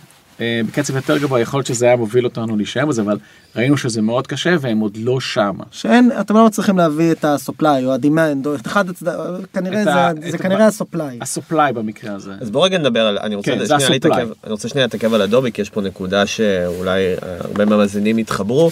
[0.42, 3.18] בקצב יותר גבוה, יכול להיות שזה היה מוביל אותנו להישאר בזה, אבל
[3.56, 5.64] ראינו שזה מאוד קשה והם עוד לא שמה.
[5.72, 9.88] שאין, אתם לא מצליחים להביא את הסופליי או הדימנד או את אחד הצדדים, כנראה את
[9.88, 11.18] ה- זה, את זה כנראה הסופליי.
[11.22, 12.32] הסופליי במקרה הזה.
[12.42, 13.92] אז בוא רגע נדבר על, אני רוצה כן, שנייה ה-supply.
[13.92, 18.20] להתעכב, אני רוצה שנייה להתעכב על אדובי, כי יש פה נקודה שאולי אה, הרבה מהמאזינים
[18.20, 18.72] יתחברו.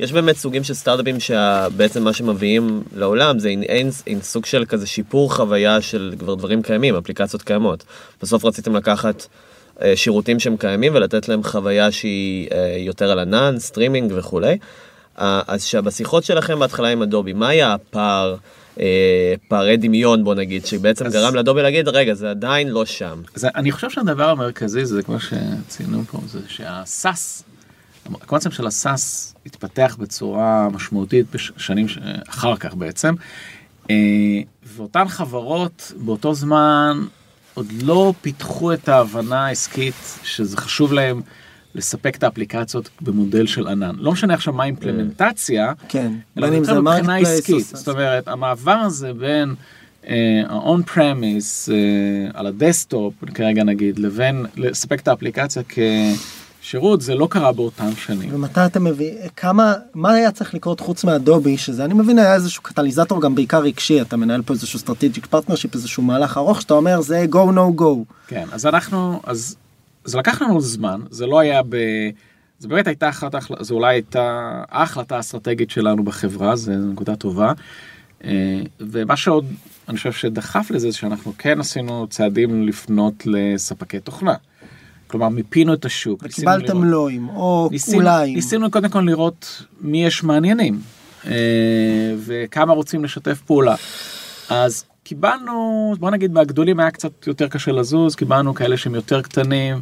[0.00, 3.90] יש באמת סוגים של סטארט-אפים שבעצם מה שמביאים לעולם זה אין,
[4.22, 7.84] סוג של כזה שיפור חוויה של כבר דברים קיימים, אפליקציות קיימות.
[8.22, 9.45] בסוף רציתם לקחת אה,
[9.94, 14.58] שירותים שהם קיימים ולתת להם חוויה שהיא אה, יותר על ענן, סטרימינג וכולי.
[15.18, 18.36] אה, אז שבשיחות שלכם בהתחלה עם Adobe, מה היה הפער?
[18.80, 22.84] אה, פערי דמיון בוא נגיד שבעצם אז- גרם ל Adobe להגיד רגע זה עדיין לא
[22.84, 23.22] שם.
[23.34, 27.42] אז אני חושב שהדבר המרכזי זה כמו שציינו פה, זה שה SaaS,
[28.22, 31.86] הקונספט של ה SaaS התפתח בצורה משמעותית בשנים
[32.28, 33.14] אחר כך בעצם,
[33.90, 33.94] אה,
[34.76, 37.04] ואותן חברות באותו זמן
[37.56, 41.20] עוד לא פיתחו את ההבנה העסקית שזה חשוב להם
[41.74, 43.94] לספק את האפליקציות במודל של ענן.
[43.98, 47.66] לא משנה עכשיו מה האימפלמנטציה, כן, אלא market מבחינה place עסקית.
[47.66, 49.54] זאת אומרת, המעבר הזה בין
[50.48, 55.62] ה-on premise אה, על ה desktop, כרגע נגיד, לבין לספק את האפליקציה
[56.66, 58.34] כשירות, זה לא קרה באותם שנים.
[58.34, 62.34] ומתי אתם מביאים, כמה, מה היה צריך לקרות חוץ מ Adobe, שזה אני מבין היה
[62.34, 66.74] איזשהו קטליזטור גם בעיקר רגשי, אתה מנהל פה איזשהו strategic partnership, איזשהו מהלך ארוך, שאתה
[66.74, 68.14] אומר זה go no go.
[68.26, 69.56] כן, אז אנחנו, אז
[70.04, 71.76] זה לקח לנו זמן, זה לא היה ב...
[72.58, 77.52] זה באמת הייתה אחת, זו אולי הייתה ההחלטה האסטרטגית שלנו בחברה, זו נקודה טובה.
[78.24, 79.46] אה, ומה שעוד,
[79.88, 84.34] אני חושב שדחף לזה, זה שאנחנו כן עשינו צעדים לפנות לספקי תוכנה.
[85.06, 86.24] כלומר, מיפינו את השוק.
[86.24, 88.34] ניסינו קיבלתם לראות- לואים, או ניסינו, אולי.
[88.34, 90.80] ניסינו קודם כל לראות מי יש מעניינים
[91.26, 91.32] אה,
[92.18, 93.74] וכמה רוצים לשתף פעולה.
[94.50, 99.80] אז קיבלנו, בוא נגיד מהגדולים היה קצת יותר קשה לזוז, קיבלנו כאלה שהם יותר קטנים,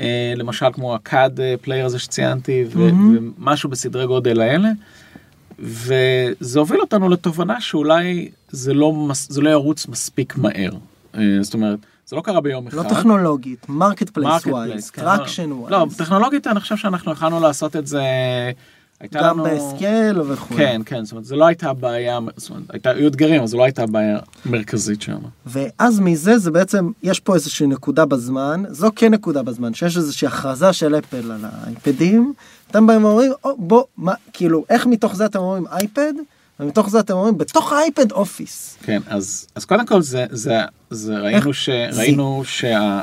[0.00, 3.30] אה, למשל כמו ה CAD player הזה שציינתי, ו- מהמם.
[3.38, 4.68] ומשהו בסדרי גודל האלה.
[5.58, 10.70] וזה הוביל אותנו לתובנה שאולי זה לא, מס, זה לא ירוץ מספיק מהר.
[11.14, 12.76] אה, זאת אומרת, זה לא קרה ביום אחד.
[12.76, 15.70] לא טכנולוגית, marketplace wise, traction לא, wise.
[15.72, 18.02] לא, טכנולוגית אני חושב שאנחנו יכולנו לעשות את זה,
[19.00, 19.56] הייתה גם לנו...
[19.56, 20.54] ב scale וכו'.
[20.54, 23.58] כן, כן, זאת אומרת, זה לא הייתה הבעיה, זאת אומרת, הייתה, היו אתגרים, אבל זו
[23.58, 25.18] לא הייתה הבעיה המרכזית שם.
[25.46, 30.28] ואז מזה זה בעצם, יש פה איזושהי נקודה בזמן, זו כן נקודה בזמן, שיש איזושהי
[30.28, 32.32] הכרזה של אפל על האייפדים,
[32.70, 36.12] אתם באים ואומרים, או, בוא, מה, כאילו, איך מתוך זה אתם אומרים אייפד,
[36.60, 38.78] ומתוך זה אתם אומרים, בתוך האייפד Office.
[38.82, 40.58] כן, אז, אז קודם כל זה, זה,
[40.90, 43.00] זה ראינו, ש, ראינו שה...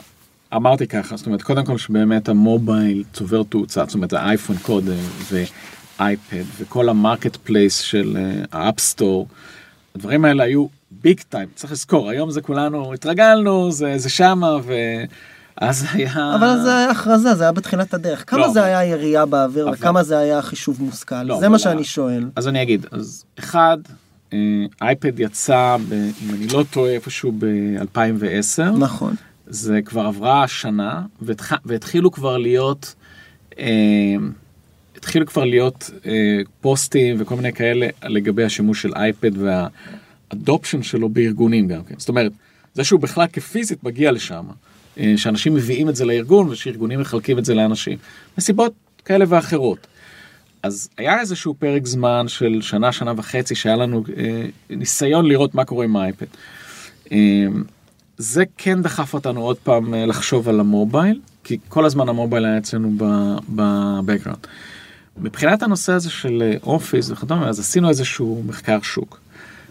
[0.56, 4.98] אמרתי ככה, זאת אומרת, קודם כל שבאמת ה mobile צובר תאוצה, זאת אומרת, האייפון קודם,
[5.32, 9.28] ואייפד, וכל ה marketplace של אה, ה App Store,
[9.96, 14.58] הדברים האלה היו big time, צריך לזכור, היום זה כולנו התרגלנו, זה, זה שמה,
[15.62, 16.36] ואז היה...
[16.36, 18.24] אבל זה היה הכרזה, זה היה בתחילת הדרך.
[18.30, 21.24] כמה לא, זה היה ירייה באוויר, אבל- וכמה זה היה חישוב מושכל?
[21.24, 22.30] לא, זה מה ה- שאני שואל.
[22.36, 23.78] אז אני אגיד, אז אחד,
[24.34, 24.38] אה,
[24.82, 28.64] אייפד יצא, ב, אם אני לא טועה, איפשהו ב-2010.
[28.80, 29.16] נכון.
[29.48, 31.54] זה כבר עברה שנה, והתח...
[31.66, 32.96] והתחילו כבר להיות,
[33.60, 33.66] אה,
[34.98, 36.12] התחילו כבר להיות אה,
[36.62, 41.96] פוסטים וכל מיני כאלה לגבי השימוש של אייפד והאדופשן שלו בארגונים גם כן.
[41.98, 42.32] זאת אומרת,
[42.74, 44.54] זה שהוא בכלל כפיזית מגיע לשם, אה,
[45.18, 47.98] שאנשים מביאים את זה לארגון ושארגונים מחלקים את זה לאנשים,
[48.38, 48.74] מסיבות
[49.06, 49.88] כאלה ואחרות.
[50.64, 55.66] אז היה איזשהו פרק זמן של שנה, שנה וחצי, שהיה לנו אה, ניסיון לראות מה
[55.66, 56.26] קורה עם האייפד.
[57.12, 57.18] אה,
[58.18, 62.58] זה כן דחף אותנו עוד פעם אה, לחשוב על המובייל, כי כל הזמן המובייל היה
[62.58, 62.92] אצלנו
[63.50, 64.48] בבקגראונד.
[65.18, 69.20] מבחינת הנושא הזה של אה, אופיס וכדומה, אז עשינו איזשהו מחקר שוק.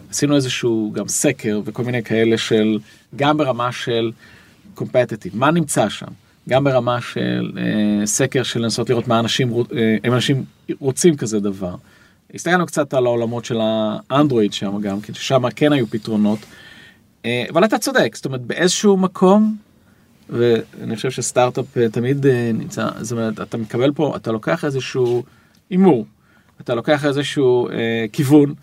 [0.09, 2.79] עשינו איזשהו גם סקר וכל מיני כאלה של,
[3.15, 4.11] גם ברמה של
[4.75, 6.07] קומפטטיב, מה נמצא שם?
[6.49, 10.43] גם ברמה של אה, סקר של לנסות לראות מה אנשים, אה, אנשים
[10.79, 11.75] רוצים כזה דבר.
[12.33, 16.39] הסתכלנו קצת על העולמות של האנדרואיד שם גם, כי שם כן היו פתרונות.
[17.25, 19.55] אה, אבל אתה צודק, זאת אומרת באיזשהו מקום,
[20.29, 25.23] ואני חושב שסטארט-אפ אה, תמיד אה, נמצא, זאת אומרת, אתה מקבל פה, אתה לוקח איזשהו
[25.69, 26.05] הימור,
[26.61, 28.55] אתה לוקח איזשהו אה, כיוון, אה,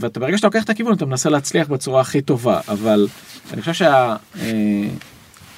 [0.00, 3.08] ואתה ברגע שאתה לוקח את הכיוון אתה מנסה להצליח בצורה הכי טובה, אבל
[3.52, 3.86] אני חושב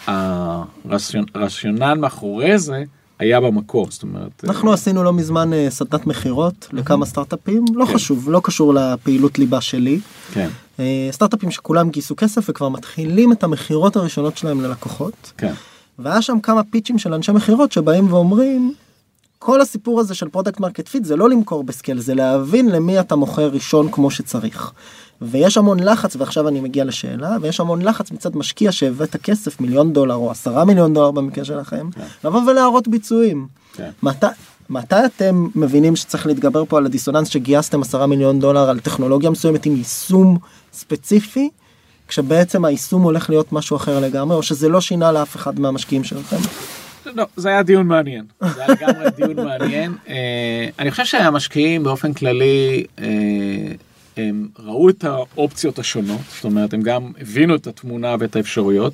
[0.07, 2.85] שהרציונל מאחורי זה
[3.18, 7.85] היה במקום, זאת אומרת, אה, אנחנו עשינו לא מזמן אה, סדנת מכירות לכמה סטארט-אפים, לא
[7.85, 7.94] כן.
[7.94, 10.01] חשוב, לא קשור לפעילות ליבה שלי.
[10.33, 10.48] כן,
[10.81, 15.33] אה, סטארט-אפים שכולם גייסו כסף וכבר מתחילים את המכירות הראשונות שלהם ללקוחות.
[15.37, 15.53] כן,
[15.98, 18.74] והיה שם כמה פיצ'ים של אנשי מכירות שבאים ואומרים,
[19.38, 23.01] כל הסיפור הזה של product market fit זה לא למכור ב scale, זה להבין למי
[23.01, 24.72] אתה מוכר ראשון כמו שצריך.
[25.22, 29.92] ויש המון לחץ, ועכשיו אני מגיע לשאלה, ויש המון לחץ מצד משקיע שהבאת כסף, מיליון
[29.92, 31.88] דולר או עשרה מיליון דולר במקרה שלכם,
[32.24, 33.46] לבוא ולהראות ביצועים.
[33.72, 33.90] כן.
[34.03, 34.27] מתי,
[34.70, 39.66] מתי אתם מבינים שצריך להתגבר פה על הדיסוננס שגייסתם עשרה מיליון דולר על טכנולוגיה מסוימת
[39.66, 40.38] עם יישום
[40.72, 41.51] ספציפי,
[42.09, 46.37] כשבעצם היישום הולך להיות משהו אחר לגמרי, או שזה לא שינה לאף אחד מהמשקיעים שלכם?
[47.14, 49.92] לא, זה היה דיון מעניין, זה היה לגמרי דיון מעניין.
[50.09, 53.05] אה, אני חושב שהמשקיעים באופן כללי, אה,
[54.16, 58.92] הם ראו את האופציות השונות, זאת אומרת, הם גם הבינו את התמונה ואת האפשרויות,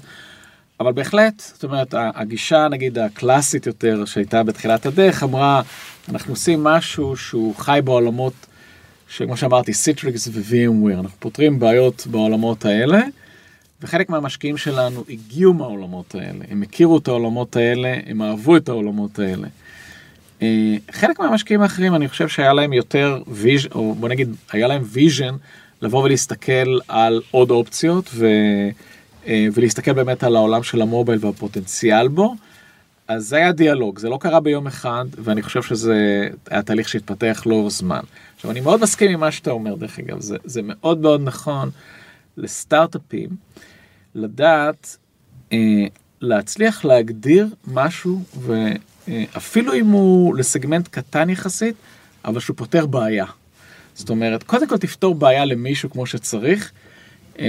[0.81, 5.63] אבל בהחלט, זאת אומרת, הגישה נגיד הקלאסית יותר שהייתה בתחילת הדרך, אמרה,
[6.09, 8.33] אנחנו עושים משהו שהוא חי בעולמות,
[9.09, 13.01] שכמו שאמרתי, Citrix ו-VMware, אנחנו פותרים בעיות בעולמות האלה.
[13.83, 19.19] וחלק מהמשקיעים שלנו הגיעו מהעולמות האלה, הם הכירו את העולמות האלה, הם אהבו את העולמות
[19.19, 19.49] האלה.
[20.43, 24.83] אה, חלק מהמשקיעים האחרים, אני חושב שהיה להם יותר vision, או בוא נגיד, היה להם
[24.85, 25.35] vision
[25.83, 28.27] לבוא ולהסתכל על עוד אופציות ו,
[29.27, 32.35] אה, ולהסתכל באמת על העולם של המובייל והפוטנציאל בו.
[33.09, 37.43] אז זה היה דיאלוג, זה לא קרה ביום אחד, ואני חושב שזה היה תהליך שהתפתח
[37.47, 38.01] לאור זמן.
[38.37, 41.71] עכשיו, אני מאוד מסכים עם מה שאתה אומר, דרך אגב, זה, זה מאוד מאוד נכון
[42.37, 43.29] לסטארט-אפים,
[44.15, 44.97] לדעת,
[45.53, 45.59] אה,
[46.21, 51.75] להצליח להגדיר משהו, ואפילו אם הוא לסגמנט קטן יחסית,
[52.25, 53.27] אבל שהוא פותר בעיה.
[53.95, 56.73] זאת אומרת, קודם כל תפתור בעיה למישהו כמו שצריך,
[57.39, 57.47] אה,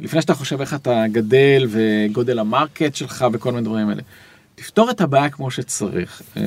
[0.00, 4.02] לפני שאתה חושב איך אתה גדל וגודל המרקט שלך וכל מיני דברים האלה.
[4.54, 6.22] תפתור את הבעיה כמו שצריך.
[6.36, 6.42] אה,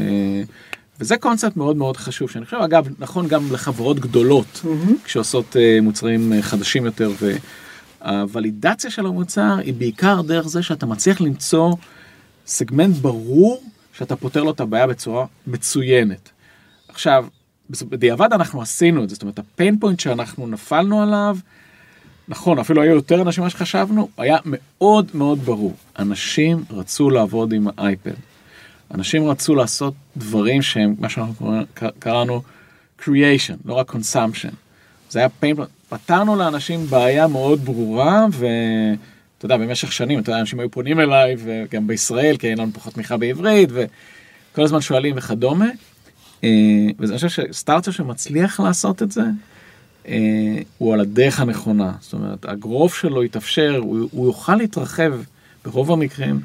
[0.99, 4.61] וזה קונספט מאוד מאוד חשוב, שאני חושב, אגב, נכון גם לחברות גדולות,
[5.03, 7.11] כשעושות אה, מוצרים אה, חדשים יותר,
[8.01, 11.73] והוולידציה של המוצר היא בעיקר דרך זה שאתה מצליח למצוא
[12.47, 16.29] סגמנט ברור שאתה פותר לו את הבעיה בצורה מצוינת.
[16.87, 17.25] עכשיו,
[17.69, 21.37] בדיעבד אנחנו עשינו את זה, זאת אומרת, הפיין פוינט שאנחנו נפלנו עליו,
[22.27, 25.73] נכון, אפילו היו יותר אנשים ממה שחשבנו, היה מאוד מאוד ברור.
[25.99, 28.11] אנשים רצו לעבוד עם האייפד.
[28.93, 31.61] אנשים רצו לעשות דברים שהם, מה שאנחנו
[31.99, 32.41] קראנו
[33.01, 34.53] creation, לא רק consumption.
[35.09, 40.59] זה היה pain, פתרנו לאנשים בעיה מאוד ברורה, ואתה יודע, במשך שנים, אתה יודע, אנשים
[40.59, 45.69] היו פונים אליי, וגם בישראל, כי אין לנו פחות תמיכה בעברית, וכל הזמן שואלים וכדומה.
[46.43, 46.49] אה,
[46.99, 49.23] ואני חושב שסטארט-אפ שמצליח לעשות את זה,
[50.07, 51.91] אה, הוא על הדרך הנכונה.
[51.99, 55.13] זאת אומרת, הגרוף שלו יתאפשר, הוא, הוא יוכל להתרחב
[55.65, 56.39] ברוב המקרים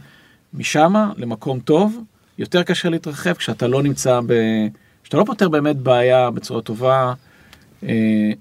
[0.54, 2.02] משם למקום טוב.
[2.40, 4.32] יותר קשה להתרחב כשאתה לא נמצא ב...
[5.02, 7.12] כשאתה לא פותר באמת בעיה בצורה טובה,
[7.82, 7.88] אה,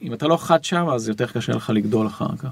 [0.02, 2.50] אם אתה לא חד שם אז יותר קשה לך לגדול אחר כך.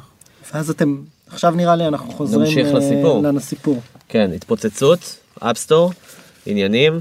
[0.54, 3.24] ואז אתם, עכשיו נראה לי אנחנו חוזרים נמשיך אה, לסיפור.
[3.34, 3.82] לסיפור.
[4.10, 5.92] כן, התפוצצות, אפסטור,
[6.46, 7.00] עניינים,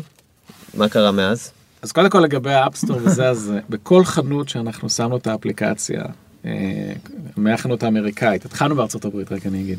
[0.75, 1.53] מה קרה מאז?
[1.83, 5.27] אז קודם כל לגבי ה App Store וזה אז אה, בכל חנות שאנחנו שמנו את
[5.27, 6.03] האפליקציה
[6.45, 6.93] אה,
[7.37, 9.79] מהחנות האמריקאית התחלנו בארצות הברית רק אני אגיד.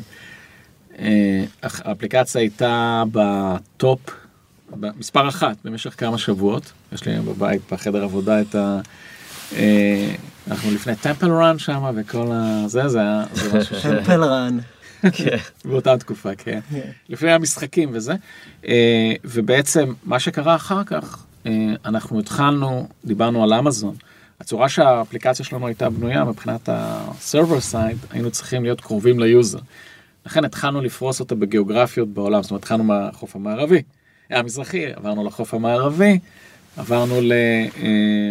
[1.63, 3.99] האפליקציה הייתה ב top
[4.75, 8.79] מספר אחת במשך כמה שבועות יש לי בבית בחדר עבודה את ה...
[9.55, 10.15] אה,
[10.47, 13.73] אנחנו לפני טמפל רן שם וכל הזה זה היה זה ש...
[13.83, 14.57] טמפל רן.
[15.13, 15.37] כן.
[15.65, 16.59] באותה תקופה, כן.
[17.09, 18.13] לפני המשחקים וזה.
[18.67, 21.51] אה, ובעצם מה שקרה אחר כך, אה,
[21.85, 23.95] אנחנו התחלנו, דיברנו על אמזון.
[24.39, 29.59] הצורה שהאפליקציה שלנו הייתה בנויה מבחינת ה-server side, היינו צריכים להיות קרובים ליוזר.
[30.25, 33.81] לכן התחלנו לפרוס אותה בגיאוגרפיות בעולם, זאת אומרת התחלנו מהחוף המערבי,
[34.29, 36.19] המזרחי, עברנו לחוף המערבי,
[36.77, 37.87] עברנו ל, אה,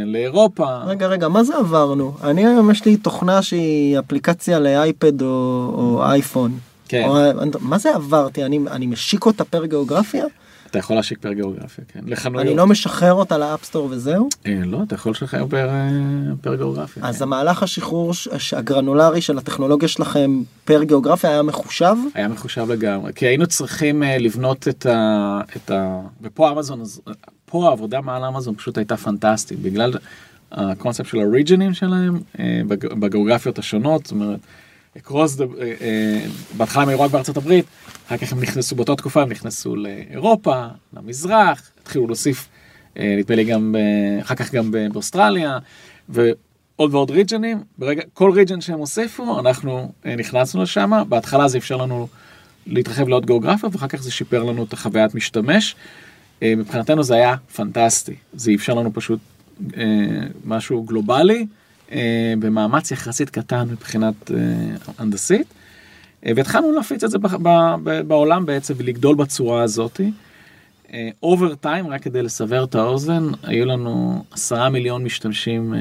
[0.06, 0.78] לאירופה.
[0.86, 2.16] רגע רגע מה זה עברנו?
[2.24, 5.26] אני היום יש לי תוכנה שהיא אפליקציה לאייפד או,
[5.74, 6.58] או אייפון.
[6.88, 7.04] כן.
[7.08, 7.14] או,
[7.60, 8.44] מה זה עברתי?
[8.44, 10.24] אני, אני משיק אותה per גיאוגרפיה?
[10.70, 12.00] אתה יכול להשיק per גיאוגרפיה, כן.
[12.06, 12.46] לחנויות.
[12.46, 14.28] אני לא משחרר אותה ל App Store וזהו?
[14.46, 15.88] אה, לא, אתה יכול לשחרר per, אה,
[16.40, 17.02] per גיאוגרפיה.
[17.06, 17.22] אז כן.
[17.22, 18.12] המהלך השחרור
[18.56, 21.96] הגרנולרי של הטכנולוגיה שלכם פר גיאוגרפיה היה מחושב?
[22.14, 25.40] היה מחושב לגמרי, כי היינו צריכים uh, לבנות את ה...
[25.56, 26.00] את ה...
[26.22, 26.82] ופה אמזון,
[27.44, 29.94] פה העבודה מעל אמזון פשוט הייתה פנטסטית, בגלל
[30.52, 32.20] הקונספט של הריג'נים שלהם,
[32.68, 32.94] בג...
[32.94, 34.40] בגיאוגרפיות השונות, זאת אומרת,
[35.02, 35.42] across the...
[35.42, 37.64] uh, uh, בהתחלה הם היו רק בארצות הברית,
[38.06, 42.48] אחר כך הם נכנסו, באותה תקופה הם נכנסו לאירופה, למזרח, התחילו להוסיף,
[42.94, 43.74] uh, נדמה לי גם.
[44.22, 45.58] אחר כך גם באוסטרליה,
[46.08, 52.08] ועוד ועוד ריג'נים, ברגע, כל ריג'ן שהם הוסיפו, אנחנו נכנסנו לשם, בהתחלה זה אפשר לנו
[52.66, 55.76] להתרחב לעוד גיאוגרפיות, ואחר כך זה שיפר לנו את החוויית משתמש.
[56.42, 59.20] אה, מבחינתנו זה היה פנטסטי, זה אפשר לנו פשוט
[59.76, 59.84] אה,
[60.44, 61.44] משהו גלובלי, אה,
[62.38, 64.36] במאמץ יחסית קטן מבחינת אה,
[64.98, 65.46] הנדסית,
[66.26, 70.10] אה, והתחלנו להפיץ את זה ב- ב- ב- בעולם בעצם ולגדול בצורה הזאתי.
[71.22, 75.80] over time, רק כדי לסבר את האוזן, היו לנו עשרה מיליון משתמשים אה,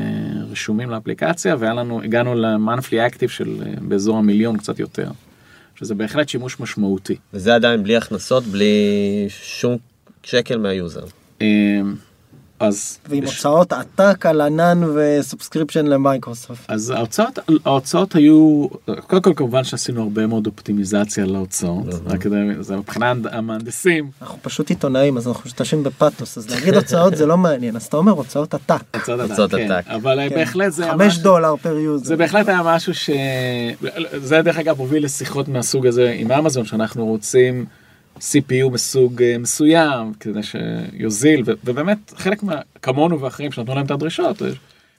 [0.51, 5.11] רשומים לאפליקציה, והיה לנו, הגענו ל-monthly active של אה, באזור המיליון קצת יותר,
[5.75, 7.15] שזה בהחלט שימוש משמעותי.
[7.33, 8.75] וזה עדיין בלי הכנסות, בלי
[9.29, 9.77] שום
[10.23, 11.05] שקל מהיוזר.
[12.59, 16.65] אז ועם יש- הוצאות עתק על ענן ו subscription למייקרוסופט.
[16.67, 18.67] אז ההוצאות, ההוצאות היו,
[19.07, 24.69] קודם כל כמובן שעשינו הרבה מאוד אופטימיזציה להוצאות, רק כדי, זה מבחינת המהנדסים, אנחנו פשוט
[24.69, 28.53] עיתונאים אז אנחנו משתמשים בפאתוס אז להגיד הוצאות זה לא מעניין אז אתה אומר הוצאות
[28.53, 28.81] עתק.
[28.95, 29.19] הוצאות
[29.53, 29.71] עתק, כן.
[29.71, 29.87] עתק.
[29.87, 30.35] אבל כן.
[30.35, 32.05] בהחלט זה היה חמש משהו- דולר per user.
[32.05, 33.09] זה בהחלט היה משהו ש...
[34.17, 37.65] זה דרך אגב הוביל לשיחות מהסוג הזה עם אמזון שאנחנו רוצים
[38.19, 42.55] CPU מסוג אה, מסוים כדי שיוזיל ו- ובאמת חלק מה...
[42.81, 44.47] כמונו ואחרים שנתנו להם את הדרישות אה,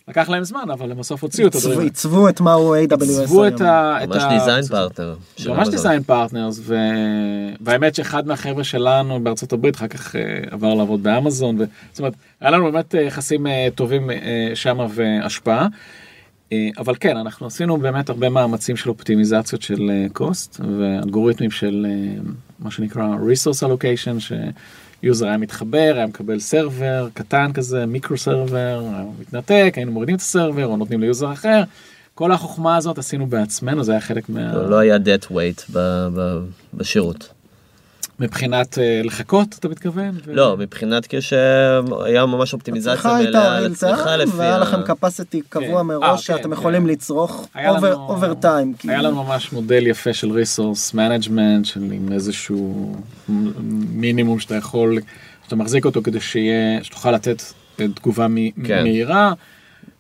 [0.09, 1.81] לקח להם זמן אבל הם בסוף הוציאו את הדברים.
[1.81, 3.47] עיצבו את מהו AWS עיצבו.
[3.47, 3.99] את ה...
[4.03, 5.15] את ממש דיזיין פרטנר.
[5.47, 5.69] ממש.
[5.69, 6.61] design partners.
[7.61, 11.65] והאמת שאחד מהחבר'ה שלנו בארצות הברית אחר כך אה, עבר לעבוד באמזון ו...
[11.93, 14.11] זאת אומרת היה לנו באמת יחסים טובים
[14.55, 15.67] שמה והשפעה.
[16.53, 22.21] אה, אבל כן אנחנו עשינו באמת הרבה מאמצים של אופטימיזציות של cost ואלגוריתמים של אה,
[22.59, 24.35] מה שנקרא resource allocation
[25.03, 28.85] ש user היה מתחבר היה מקבל סרבר קטן כזה micro server
[29.21, 31.63] מתנתק היינו מורידים את הסרבר או נותנים ל user אחר.
[32.15, 34.55] כל החוכמה הזאת עשינו בעצמנו זה היה חלק מה...
[34.55, 35.73] לא לא היה dead weight
[36.75, 37.36] בשירות.
[38.21, 40.19] מבחינת אה, לחכות אתה מתכוון?
[40.27, 44.37] לא, מבחינת כשהיה ממש אופטימיזציה מלאה לצריכה לפי...
[44.37, 45.87] והיה לכם capacity קבוע כן.
[45.87, 46.89] מראש אה, שאתם כן, יכולים כן.
[46.89, 48.89] לצרוך לנו- over time.
[48.89, 52.97] היה לנו ממש מודל יפה של resource management של עם איזשהו
[53.91, 54.99] מינימום שאתה יכול,
[55.45, 57.43] שאתה מחזיק אותו כדי שיהיה, שתוכל לתת
[57.81, 58.49] אה, תגובה מ-.
[58.83, 59.33] מהירה.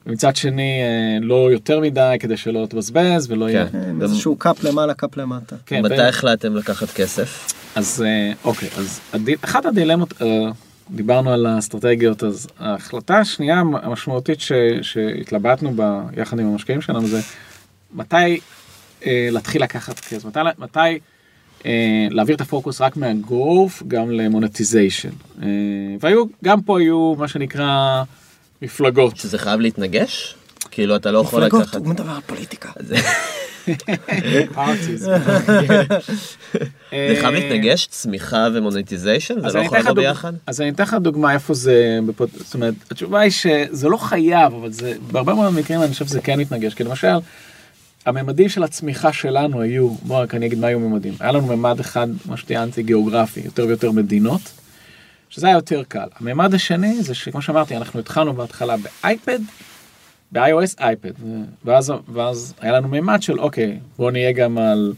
[0.06, 0.80] ומצד שני
[1.20, 3.66] לא יותר מדי כדי שלא תבזבז ולא יהיה.
[4.02, 5.56] איזשהו cap למעלה cap למטה.
[5.82, 7.52] מתי החלטתם לקחת כסף?
[7.76, 10.26] אז אה, אוקיי, אז הדי- אחת הדילמות, אה,
[10.90, 17.20] דיברנו על האסטרטגיות, אז ההחלטה השנייה המשמעותית ש, שהתלבטנו בה יחד עם המשקיעים שלנו זה
[17.94, 18.40] מתי
[19.06, 20.98] אה, להתחיל לקחת כסף, מתי, מתי
[21.66, 25.10] אה, להעביר את הפוקוס רק מה growth גם ל monetization.
[25.42, 25.46] אה,
[26.00, 28.02] והיו, גם פה היו מה שנקרא
[28.62, 29.16] מפלגות.
[29.16, 30.34] שזה חייב להתנגש?
[30.70, 31.76] כאילו אתה לא יכול מפלגות, לקחת...
[31.76, 32.70] הוא מדבר על פוליטיקה.
[34.54, 34.96] parties.
[34.96, 35.18] זה
[36.90, 37.86] חייב אה, להתנגש?
[37.86, 39.48] צמיחה ו monetization?
[39.50, 40.32] זה לא יכול לבוא ביחד?
[40.46, 41.98] אז אני אתן לך דוגמה איפה זה.
[42.36, 46.20] זאת אומרת, התשובה היא שזה לא חייב, אבל זה, בהרבה מאוד מקרים אני חושב שזה
[46.20, 47.16] כן מתנגש, כי למשל,
[48.06, 51.80] הממדים של הצמיחה שלנו היו, בוא רק אני אגיד מה היו ממדים, היה לנו ממד
[51.80, 54.40] אחד, מה שציינתי, גיאוגרפי, יותר ויותר מדינות,
[55.30, 56.06] שזה היה יותר קל.
[56.20, 59.38] הממד השני זה שכמו שאמרתי, אנחנו התחלנו בהתחלה באייפד,
[60.32, 61.12] ב-iOS אייפד,
[61.64, 64.92] ואז, ואז היה לנו מימד של אוקיי, בוא נהיה גם על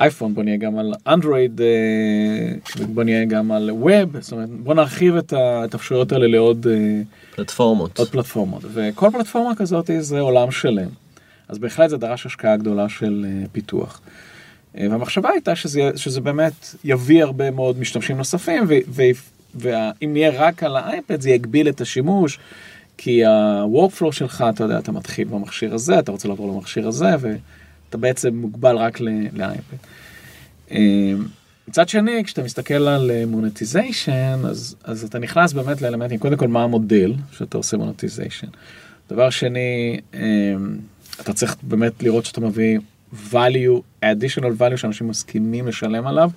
[0.00, 4.74] אייפון, בוא נהיה גם על אנדרואיד, אה, בוא נהיה גם על ווב, זאת אומרת, בוא
[4.74, 5.32] נרחיב את
[5.72, 7.02] האפשרויות האלה לעוד אה,
[7.36, 7.98] פלטפורמות.
[7.98, 10.88] עוד פלטפורמות, וכל פלטפורמה כזאת זה עולם שלם.
[11.48, 14.00] אז בהחלט זה דרש השקעה גדולה של אה, פיתוח.
[14.74, 18.64] והמחשבה הייתה שזה, שזה באמת יביא הרבה מאוד משתמשים נוספים,
[19.54, 22.38] ואם נהיה רק על האייפד זה יגביל את השימוש,
[22.96, 27.98] כי ה-workflow שלך, אתה יודע, אתה מתחיל במכשיר הזה, אתה רוצה לעבור למכשיר הזה, ואתה
[27.98, 29.00] בעצם מוגבל רק
[29.32, 29.76] לאייפד.
[30.70, 31.12] אה,
[31.68, 36.62] מצד שני, כשאתה מסתכל על monetization, אז, אז אתה נכנס באמת לאלמנטים, קודם כל מה
[36.62, 38.46] המודל שאתה עושה monetization.
[39.10, 40.00] דבר שני,
[41.20, 42.78] אתה צריך באמת לראות שאתה מביא
[43.32, 46.30] value, additional value שאנשים מסכימים לשלם עליו,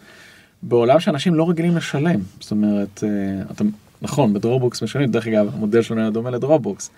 [0.63, 2.19] בעולם שאנשים לא רגילים לשלם.
[2.39, 3.63] זאת אומרת, אה, אתה,
[4.01, 6.89] נכון, ב Dropbox משלמים, דרך אגב, המודל שלנו היה דומה ל Dropbox.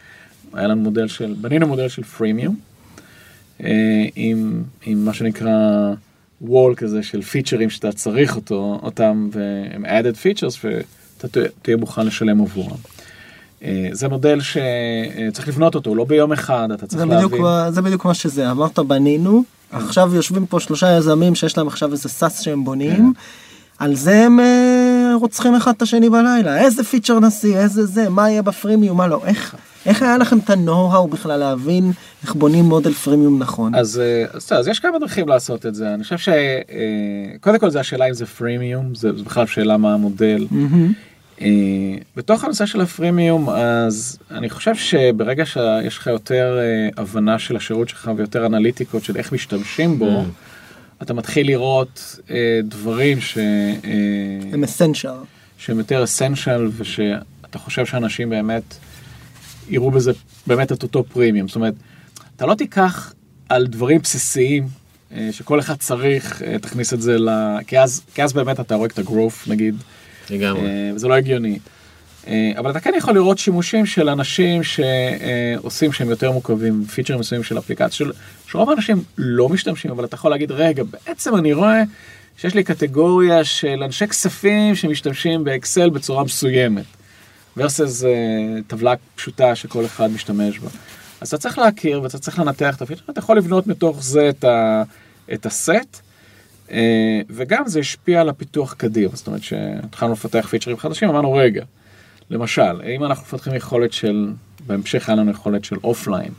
[0.53, 2.55] היה לנו מודל של, בנינו מודל של freemium,
[3.63, 5.51] אה, עם, עם מה שנקרא
[6.43, 12.41] wall כזה של פיצ'רים שאתה צריך אותו, אותם, והם added features, ואתה תהיה מוכן לשלם
[12.41, 12.77] עבורם.
[13.63, 17.27] אה, זה מודל שצריך לבנות אותו, לא ביום אחד, אתה צריך זה להבין.
[17.27, 21.91] בדיוק, זה בדיוק מה שזה, אמרת בנינו, עכשיו יושבים פה שלושה יזמים שיש להם עכשיו
[21.91, 23.83] איזה SaaS שהם בונים, כן.
[23.85, 24.78] על זה הם אה,
[25.13, 29.21] רוצחים אחד את השני בלילה, איזה פיצ'ר נשיא, איזה זה, מה יהיה בפרימיום, מה לא,
[29.25, 29.55] איך,
[29.85, 31.91] איך היה לכם את ה-know-how בכלל להבין
[32.23, 33.75] איך בונים מודל פרימיום נכון?
[33.75, 36.17] אז, אה, אז, אז יש כמה דרכים לעשות את זה, אני חושב
[37.37, 40.47] שקודם כל זה השאלה אם זה פרימיום, זה, זה בכלל שאלה מה המודל.
[41.41, 41.47] אה,
[42.15, 47.89] בתוך הנושא של הפרימיום אז אני חושב שברגע שיש לך יותר אה, הבנה של השירות
[47.89, 50.23] שלך ויותר אנליטיקות של איך משתמשים בו,
[51.01, 53.43] אתה מתחיל לראות אה, דברים ש, אה,
[54.53, 55.09] הם אסנשל.
[55.57, 58.75] שהם יותר אסנשל ושאתה חושב שאנשים באמת
[59.69, 60.11] יראו בזה
[60.47, 61.47] באמת את אותו פרימיום.
[61.47, 61.73] זאת אומרת,
[62.35, 63.13] אתה לא תיקח
[63.49, 64.67] על דברים בסיסיים
[65.11, 67.29] אה, שכל אחד צריך, אה, תכניס את זה ל...
[67.67, 69.75] כי אז, כי אז באמת אתה רואה את הגרוף נגיד.
[70.29, 70.61] לגמרי.
[70.61, 71.59] אה, וזה לא הגיוני.
[72.29, 77.43] אה, אבל אתה כן יכול לראות שימושים של אנשים שעושים שהם יותר מורכבים, פיצ'רים מסוימים
[77.43, 78.11] של אפליקציה, של-
[78.47, 81.83] שרוב האנשים לא משתמשים, אבל אתה יכול להגיד, רגע, בעצם אני רואה
[82.37, 86.83] שיש לי קטגוריה של אנשי כספים שמשתמשים באקסל בצורה מסוימת,
[87.57, 90.69] versus אה, טבלה פשוטה שכל אחד משתמש בה.
[91.21, 94.43] אז אתה צריך להכיר ואתה צריך לנתח את הפיצ'ר, אתה יכול לבנות מתוך זה את,
[94.43, 94.83] ה,
[95.33, 96.01] את הסט.
[96.71, 101.63] אה, וגם זה השפיע על הפיתוח קדימה, זאת אומרת שהתחלנו לפתח פיצ'רים חדשים, אמרנו רגע,
[102.29, 104.27] למשל, אם אנחנו מפתחים יכולת של,
[104.67, 106.31] בהמשך היה לנו יכולת של offline,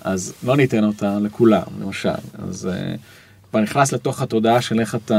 [0.00, 2.08] אז לא ניתן אותה לכולם, למשל,
[2.48, 2.94] אז אה,
[3.50, 5.14] כבר נכנס לתוך התודעה של איך אתה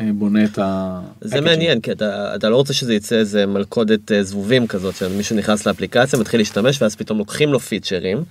[0.00, 1.00] אה, בונה את ה...
[1.20, 5.36] זה מעניין כי אתה, אתה לא רוצה שזה יצא איזה מלכודת אה, זבובים כזאת שמישהו
[5.36, 8.24] נכנס לאפליקציה מתחיל להשתמש ואז פתאום לוקחים לו פיצ'רים.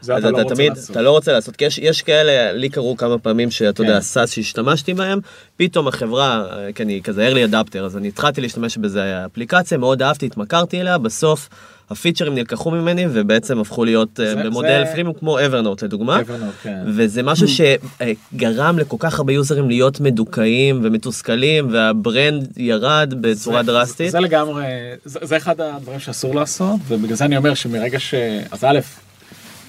[0.00, 0.90] זה אז אתה לא אתה תמיד, לעשות.
[0.90, 4.00] אתה לא רוצה לעשות, כי יש, יש כאלה, לי קרו כמה פעמים שאתה יודע, כן.
[4.00, 5.18] SaaS שהשתמשתי בהם,
[5.56, 6.44] פתאום החברה,
[6.74, 10.98] כי אני כזה early adapter, אז אני התחלתי להשתמש בזה אפליקציה, מאוד אהבתי, התמכרתי אליה,
[10.98, 11.48] בסוף
[11.90, 16.20] הפיצ'רים נלקחו ממני ובעצם הפכו להיות אה, זה- במודל זה- פרימיום כמו Evernote לדוגמה.
[16.20, 16.78] Evernote, כן.
[16.86, 23.66] וזה משהו שגרם לכל כך הרבה יוזרים להיות מדוכאים ומתוסכלים וה brand ירד בצורה זה-
[23.72, 24.10] דרסטית.
[24.10, 24.64] זה לגמרי,
[25.04, 28.14] זה, זה אחד הדברים שאסור לעשות, ובגלל זה אני אומר שמרגע ש...
[28.50, 28.78] אז א',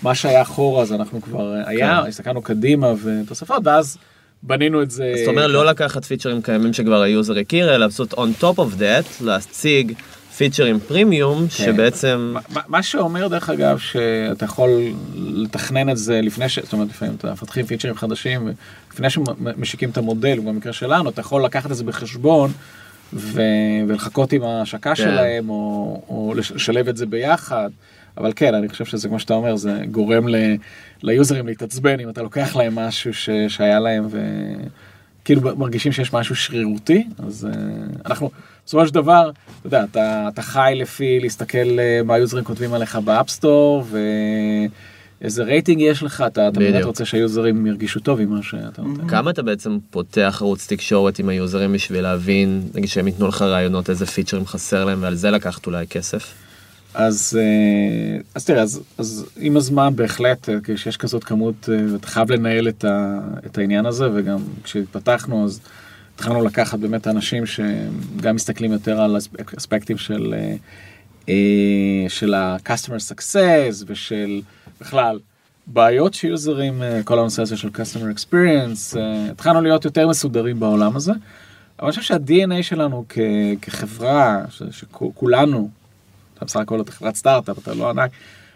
[0.03, 3.97] מה שהיה אחורה אז אנחנו כבר היה, הסתכלנו קדימה ותוספות, ואז
[4.43, 5.13] בנינו את זה.
[5.17, 9.23] זאת אומרת לא לקחת פיצ'רים קיימים שכבר היוזר הכיר אלא לעשות on top of that
[9.25, 9.93] להציג
[10.37, 12.35] פיצ'רים פרימיום שבעצם
[12.67, 14.69] מה- שאומר דרך אגב שאתה יכול
[15.17, 16.59] לתכנן את זה לפני ש...
[16.59, 18.49] זאת אומרת לפעמים אתה מפתחים פיצ'רים חדשים
[18.93, 22.51] לפני שמשיקים את המודל במקרה שלנו אתה יכול לקחת את זה בחשבון
[23.13, 23.41] ו...
[23.87, 25.55] ולחכות עם ההשקה שלהם או,
[26.09, 27.69] או לש- לשלב את זה ביחד.
[28.21, 30.35] אבל כן אני חושב שזה כמו שאתה אומר זה גורם ל...
[31.03, 33.29] ליוזרים להתעצבן אם אתה לוקח להם משהו ש...
[33.47, 34.07] שהיה להם
[35.21, 37.55] וכאילו מרגישים שיש משהו שרירותי אז uh,
[38.05, 38.31] אנחנו
[38.65, 42.95] בסופו של דבר אתה יודע אתה, אתה חי לפי להסתכל אה, מה היוזרים כותבים עליך
[42.95, 43.85] ב App Store
[45.21, 46.83] ואיזה רייטינג יש לך אתה, אתה באמת.
[46.83, 49.07] רוצה שהיוזרים ירגישו טוב עם מה שאתה נותן.
[49.07, 53.89] כמה אתה בעצם פותח ערוץ תקשורת עם היוזרים בשביל להבין נגיד שהם ייתנו לך רעיונות
[53.89, 56.33] איזה פיצ'רים חסר להם ועל זה לקחת אולי כסף.
[56.93, 62.07] אז, אה, אז תראה, אז, אז עם הזמן בהחלט, אה, כשיש כזאת כמות, אה, אתה
[62.07, 65.59] חייב לנהל את, ה, את העניין הזה, וגם כשהתפתחנו, אז
[66.15, 70.33] התחלנו לקחת באמת אנשים שגם מסתכלים יותר על אספ- אספקטים של,
[72.07, 74.41] של ה-customer success ושל
[74.81, 75.19] בכלל
[75.67, 78.97] בעיות שיוזרים, כל הנושא הזה של customer experience,
[79.31, 81.11] התחלנו להיות יותר מסודרים בעולם הזה.
[81.79, 83.17] אבל אני חושב שה-DNA שלנו כ-
[83.61, 85.69] כחברה, ש- שכולנו,
[86.41, 88.11] אתה בסך הכל אתה חברת סטארט-אפ, אתה לא ענק,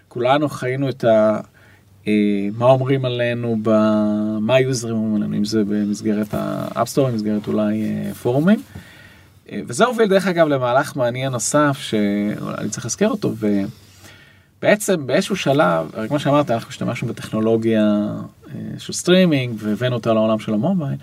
[0.07, 1.39] כולנו חיינו את ה...
[2.07, 2.13] אה,
[2.57, 3.69] מה אומרים עלינו, ב...
[4.41, 8.61] מה היוזרים אומרים עלינו, אם זה במסגרת ה App Store, במסגרת אולי אה, פורומים.
[9.51, 13.33] אה, וזה הוביל דרך אגב למהלך מעניין נוסף שאני צריך להזכיר אותו,
[14.59, 18.11] ובעצם באיזשהו שלב, הרי כמו שאמרת, אנחנו השתמשנו בטכנולוגיה
[18.77, 20.97] של סטרימינג והבאנו אותה לעולם של המובייל,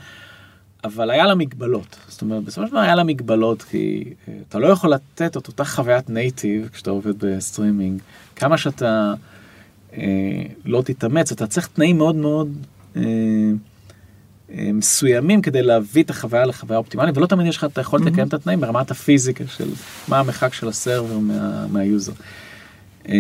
[0.85, 1.97] אבל היה לה מגבלות.
[2.09, 5.49] זאת אומרת, בסופו של דבר היה לה מגבלות, כי אה, אתה לא יכול לתת את
[5.49, 8.01] אותה חוויית native כשאתה עובד בסטרימינג,
[8.37, 9.15] כמה שאתה
[9.97, 12.53] אה, לא תתאמץ, אתה צריך תנאים מאוד מאוד...
[12.97, 13.03] אה,
[14.59, 18.29] אה, מסוימים כדי להביא את החוויה לחוויה אופטימלית ולא תמיד יש לך את היכולת לקיים
[18.29, 19.69] את התנאים ברמת הפיזיקה של
[20.09, 22.13] מה המרחק של ה server מה, מהיוזר.
[23.09, 23.15] אה,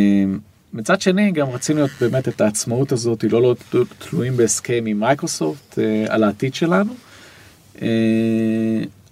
[0.72, 3.64] מצד שני גם רצינו להיות באמת את העצמאות הזאת לא להיות
[3.98, 6.94] תלויים בהסכם עם מייקרוסופט אה, על העתיד שלנו.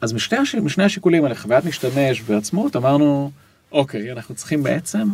[0.00, 0.54] אז משני, הש...
[0.54, 3.30] משני השיקולים האלה חוויית משתמש ועצמאות אמרנו
[3.72, 5.08] אוקיי אנחנו צריכים בעצם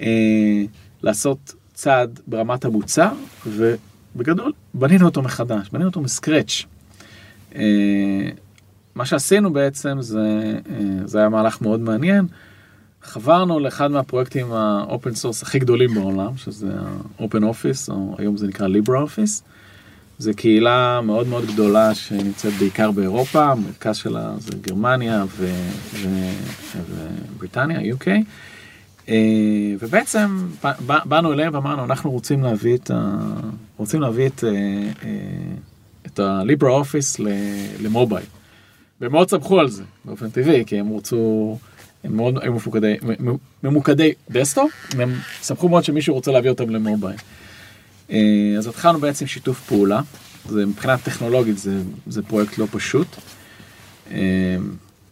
[0.00, 0.62] אה,
[1.02, 3.12] לעשות צעד ברמת המוצר
[3.46, 3.74] ו...
[4.16, 6.64] בגדול, בנינו אותו מחדש, בנינו אותו מ scratch.
[7.54, 8.30] אה,
[8.94, 10.18] מה שעשינו בעצם זה,
[10.70, 12.26] אה, זה היה מהלך מאוד מעניין.
[13.02, 18.46] חברנו לאחד מהפרויקטים ה open source הכי גדולים בעולם, שזה ה-open office, או היום זה
[18.46, 19.42] נקרא LibreOffice.
[20.20, 25.24] זו קהילה מאוד מאוד גדולה שנמצאת בעיקר באירופה, המרכז שלה זה גרמניה
[27.36, 28.06] ובריטניה, UK.
[29.08, 30.46] אה, ובעצם
[30.80, 33.18] באנו אליהם ואמרנו אנחנו רוצים להביא את, ה...
[33.76, 35.10] רוצים להביא את, אה, אה,
[36.06, 37.16] את ה LibreOffice
[37.82, 38.26] למובייל.
[39.00, 41.58] והם מאוד שמחו על זה באופן טבעי כי הם רצו,
[42.04, 42.52] הם מאוד היו
[43.62, 47.16] ממוקדי desktop, הם שמחו מאוד שמישהו רוצה להביא אותם למובייל.
[48.58, 50.00] אז התחלנו בעצם שיתוף פעולה,
[50.48, 53.06] זה מבחינה טכנולוגית זה, זה פרויקט לא פשוט.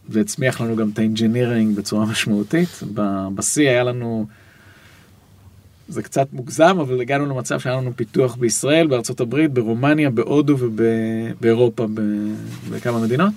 [0.09, 2.83] זה הצמיח לנו גם את ה engineering בצורה משמעותית.
[3.35, 4.25] בשיא היה לנו,
[5.87, 11.87] זה קצת מוגזם, אבל הגענו למצב שהיה לנו פיתוח בישראל, בארצות הברית, ברומניה, בהודו ובאירופה,
[12.69, 13.33] בכמה מדינות.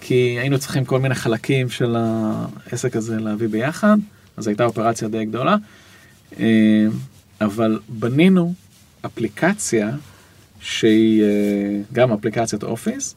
[0.00, 3.96] כי היינו צריכים כל מיני חלקים של העסק הזה להביא ביחד,
[4.36, 5.56] אז הייתה אופרציה די גדולה.
[6.40, 6.86] אה,
[7.40, 8.54] אבל בנינו
[9.06, 9.90] אפליקציה
[10.60, 11.28] שהיא אה,
[11.92, 13.14] גם אפליקציית אופיס,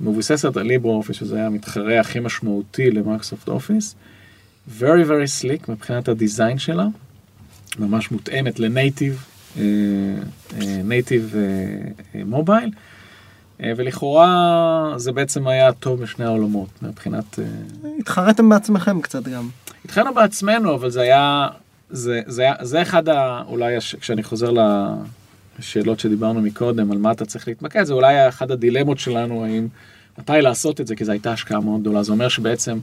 [0.00, 3.94] מבוססת על LibreOffice, שזה היה המתחרה הכי משמעותי למיקרוסופט אופיס.
[4.78, 6.86] very very slick מבחינת ה design שלה,
[7.78, 9.24] ממש מותאמת ל native,
[10.84, 11.34] native
[12.14, 12.70] מובייל,
[13.60, 17.38] ולכאורה זה בעצם היה טוב משני העולמות מבחינת...
[17.38, 17.44] אה,
[17.98, 19.48] התחרתם בעצמכם קצת גם.
[19.84, 21.48] התחרינו בעצמנו, אבל זה היה,
[21.90, 23.42] זה, זה, זה אחד ה...
[23.46, 24.50] אולי הש, כשאני חוזר
[25.58, 29.68] לשאלות שדיברנו מקודם, על מה אתה צריך להתמקד, זה אולי אחד הדילמות שלנו, האם...
[30.18, 32.02] מתי לעשות את זה, כי זו הייתה השקעה מאוד גדולה.
[32.02, 32.78] זה אומר שבעצם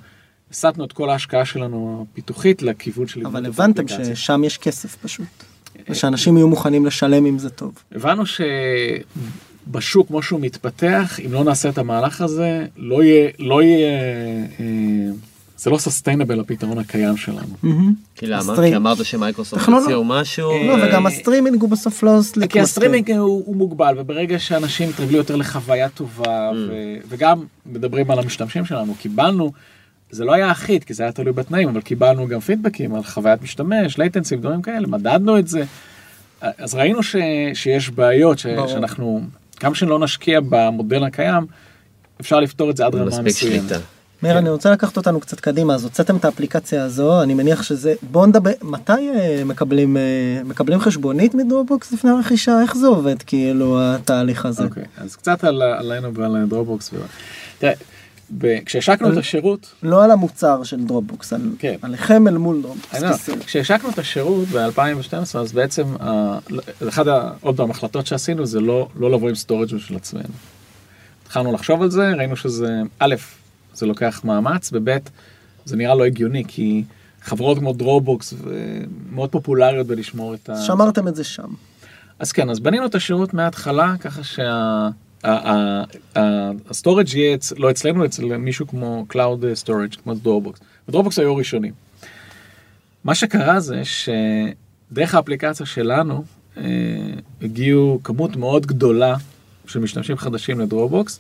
[0.52, 3.26] הסטנו את כל ההשקעה שלנו הפיתוחית לכיוון של...
[3.26, 5.28] אבל הבנתם ששם יש כסף פשוט.
[5.90, 7.74] ושאנשים יהיו מוכנים לשלם אם זה טוב.
[7.92, 8.24] הבנו
[9.68, 14.00] שבשוק כמו שהוא מתפתח, אם לא נעשה את המהלך הזה, לא יהיה, לא יהיה,
[14.60, 15.12] אה,
[15.58, 17.56] זה לא סוסטיינבל הפתרון הקיים שלנו.
[18.16, 18.56] כי למה?
[18.56, 20.52] כי אמרת שמייקרוסופט הציעו משהו.
[20.68, 22.52] לא, וגם הסטרימינג הוא בסוף לא slick.
[22.52, 27.06] כי הסטרימינג הוא מוגבל, וברגע שאנשים יתרגלו יותר לחוויה טובה, mm.
[27.10, 29.52] וגם מדברים על המשתמשים שלנו, קיבלנו,
[30.12, 33.42] זה לא היה אחיד, כי זה היה תלוי בתנאים, אבל קיבלנו גם פידבקים על חוויית
[33.42, 35.64] משתמש, latencies, דברים כאלה, מדדנו את זה.
[36.42, 37.00] אז ראינו
[37.54, 39.22] שיש בעיות, שאנחנו,
[39.60, 41.46] כמה שלא נשקיע במודל הקיים,
[42.22, 43.72] אפשר לפתור את זה עד רמה מסוימת.
[44.26, 44.42] מאיר, כן.
[44.42, 48.26] אני רוצה לקחת אותנו קצת קדימה, אז הוצאתם את האפליקציה הזו, אני מניח שזה, בואו
[48.26, 50.02] נדבר, מתי אה, מקבלים, אה,
[50.46, 52.62] מקבלים חשבונית מדרופבוקס לפני הרכישה?
[52.62, 54.64] איך זה עובד, כאילו, התהליך הזה?
[54.64, 56.92] אוקיי, אז קצת עלינו ועל דרופבוקס.
[57.60, 57.74] תראה,
[58.66, 59.74] כשהשקנו את השירות...
[59.84, 61.76] לא על המוצר של דרופבוקס, על, כן.
[61.82, 63.30] עליכם אל מול דרופבוקס.
[63.46, 65.84] כשהשקנו את השירות ב-2012, אז בעצם,
[66.90, 67.06] אחת
[67.42, 70.34] עוד פעם החלטות שעשינו זה לא, לא לבוא עם storage של עצמנו.
[71.24, 73.16] התחלנו לחשוב על זה, ראינו שזה, א',
[73.76, 74.98] זה לוקח מאמץ, וב'
[75.66, 76.84] זה נראה לא הגיוני, כי
[77.22, 78.34] חברות כמו דרופבוקס
[79.12, 80.62] מאוד פופולריות בלשמור את ה...
[80.62, 81.50] שמרתם את זה שם.
[82.20, 84.22] אז כן, אז בנינו את השירות מההתחלה, ככה
[85.24, 90.60] שה storage יהיה לא אצלנו, אצל מישהו כמו Cloud Storage, כמו דרופבוקס.
[90.90, 91.74] ודרופבוקס היו ראשונים.
[93.04, 96.24] מה שקרה זה שדרך האפליקציה שלנו
[96.58, 96.64] אה,
[97.42, 99.16] הגיעו כמות מאוד גדולה
[99.68, 101.20] של משתמשים חדשים לדרופבוקס.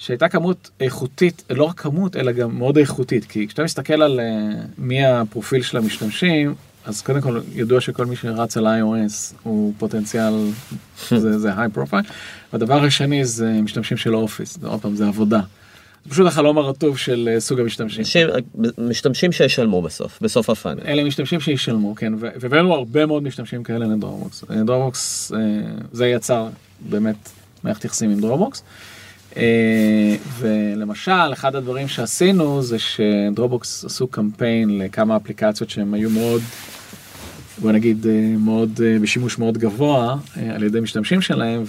[0.00, 3.24] שהייתה כמות איכותית, לא רק כמות, אלא גם מאוד איכותית.
[3.24, 8.16] כי כשאתה מסתכל על uh, מי הפרופיל של המשתמשים, אז קודם כל ידוע שכל מי
[8.16, 10.32] שרץ על iOS הוא פוטנציאל,
[11.16, 12.12] זה, זה high profile.
[12.52, 15.40] והדבר השני זה משתמשים של אופיס, עוד פעם זה עבודה.
[16.04, 18.00] זה פשוט החלום הרטוב של אה, סוג המשתמשים.
[18.00, 18.28] אנשים-
[18.78, 20.80] משתמשים שישלמו בסוף, בסוף ה funnel.
[20.86, 24.44] אלה משתמשים שישלמו, כן, והבאנו הרבה מאוד משתמשים כאלה לדרופבוקס.
[24.50, 25.38] אה, דרופבוקס, אה,
[25.92, 26.48] זה יצר
[26.90, 27.30] באמת
[27.64, 28.62] מערכת יחסים עם Dropbox.
[29.36, 36.42] אה, ולמשל, אחד הדברים שעשינו זה ש Dropbox עשו קמפיין לכמה אפליקציות שהם היו מאוד,
[37.58, 40.16] בוא נגיד, אה, מאוד, אה, בשימוש מאוד גבוה
[40.54, 41.64] על ידי משתמשים שלהם,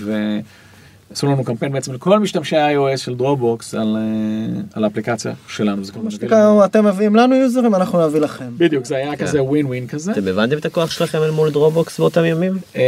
[1.11, 5.83] ועשו לנו קמפיין בעצם לכל משתמשי ה-iOS של Dropbox על, אה, על האפליקציה שלנו.
[5.83, 8.45] זה כמובן מה שנקרא, אתם מביאים לנו יוזרים, אנחנו נביא לכם.
[8.57, 10.11] בדיוק, זה היה כזה win win כזה.
[10.11, 12.57] אתם הבנתם את הכוח שלכם אל מול Dropbox באותם ימים?
[12.75, 12.81] אה,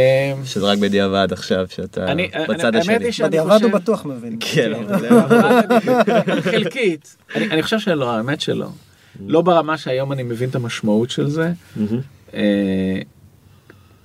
[0.44, 3.26] שזה רק בדיעבד עכשיו שאתה אני- בצד אני- השני.
[3.26, 4.36] בדיעבד הוא חושב- בטוח מבין.
[4.40, 7.16] כן, אבל- חלקית.
[7.34, 8.66] אני אני חושב שלא, האמת שלא.
[9.26, 11.52] לא ברמה שהיום אני מבין את המשמעות של זה.
[12.34, 12.40] אה,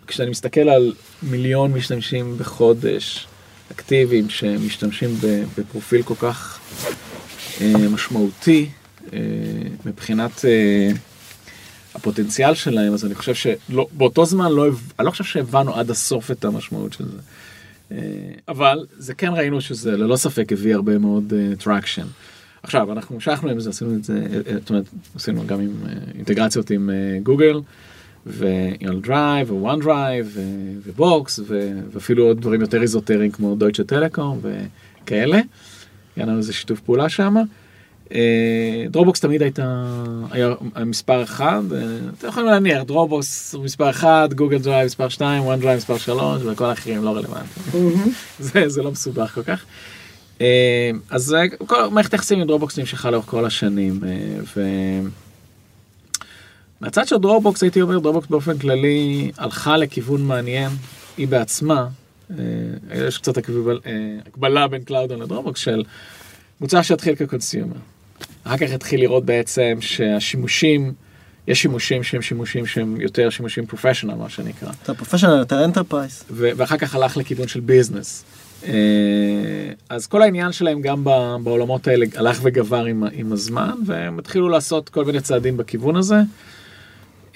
[0.08, 0.94] כשאני מסתכל על
[1.24, 3.28] מיליון משתמשים בחודש
[3.72, 5.10] אקטיביים שמשתמשים
[5.58, 6.60] בפרופיל כל כך
[7.62, 8.70] אה, משמעותי
[9.14, 9.20] אה,
[9.86, 10.92] מבחינת אה,
[11.96, 14.66] הפוטנציאל שלהם, אז אני חושב שבאותו זמן לא,
[15.00, 17.18] אני לא חושב שהבנו עד הסוף את המשמעות של זה.
[18.48, 22.06] אבל זה כן ראינו שזה ללא ספק הביא הרבה מאוד traction.
[22.64, 24.26] עכשיו אנחנו המשכנו עם זה עשינו את זה
[24.60, 25.72] זאת אומרת עשינו גם עם
[26.16, 26.90] אינטגרציות עם
[27.24, 27.62] גוגל ועם
[28.28, 30.38] OneDrive ו
[30.86, 31.40] Box
[31.94, 35.40] ואפילו עוד דברים יותר איזוטריים כמו דויטשה טלקום וכאלה.
[36.16, 37.36] היה לנו איזה שיתוף פעולה שם.
[38.90, 39.94] Dropbox תמיד הייתה
[40.32, 40.54] היה
[40.86, 45.78] מספר אחד אה, אתם יכולים להניח Dropbox הוא מספר אחד Google Drive מספר 2 OneDrive
[45.78, 48.12] מספר 3 וכל האחרים לא רלוונטיים.
[48.40, 49.66] זה, זה לא מסובך כל כך.
[50.42, 54.00] אה, אז אה, כל מערכת היחסים עם Dropbox נמשכה לאורך כל השנים.
[54.04, 54.62] אה, ו...
[56.82, 60.72] מהצד של Dropbox הייתי אומר Dropbox באופן כללי הלכה לכיוון מעניין
[61.18, 61.88] היא בעצמה.
[62.32, 62.36] אה,
[63.08, 63.92] יש קצת הקבל, אה,
[64.28, 65.84] הקבלה בין CloudOn ל Dropbox של
[66.62, 67.76] מוצר שהתחיל כ consumer.
[68.44, 70.94] אחר כך התחיל לראות בעצם שהשימושים,
[71.48, 74.70] יש שימושים שהם שימושים שהם יותר שימושים professional מה שנקרא.
[74.84, 76.24] אתה professional, יותר enterprise.
[76.32, 78.24] ו- ואחר כך הלך לכיוון של business.
[78.68, 78.74] אה,
[79.90, 81.04] אז כל העניין שלהם גם
[81.44, 86.18] בעולמות האלה הלך וגבר עם, עם הזמן והם התחילו לעשות כל מיני צעדים בכיוון הזה.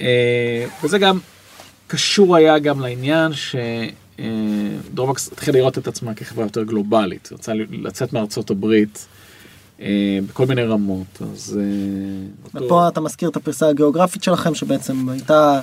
[0.01, 1.19] אה, וזה גם
[1.87, 3.31] קשור היה גם לעניין
[4.19, 9.07] שדרובקס התחילה לראות את עצמה כחברה יותר גלובלית, רצה לצאת מארצות הברית
[9.81, 11.21] אה, בכל מיני רמות.
[11.33, 11.59] אז...
[11.61, 11.65] אה,
[12.45, 15.61] אותו- ופה אתה מזכיר את הפריסה הגיאוגרפית שלכם שבעצם הייתה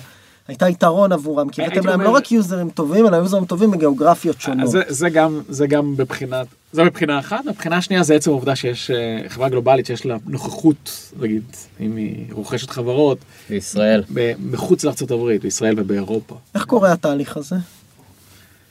[0.50, 4.36] הייתה יתרון עבורם כי הבאתם להם אומר- לא רק יוזרים טובים אלא יוזרים טובים בגיאוגרפיות
[4.36, 4.70] אז שונות.
[4.70, 8.90] זה, זה גם זה גם בבחינת זה מבחינה אחת מבחינה שנייה זה עצם העובדה שיש
[8.90, 11.42] אה, חברה גלובלית שיש לה נוכחות נגיד
[11.80, 13.18] אם היא רוכשת חברות
[13.50, 14.02] בישראל.
[14.38, 16.38] מחוץ לארצות הברית בישראל ובאירופה.
[16.54, 17.56] איך קורה התהליך הזה?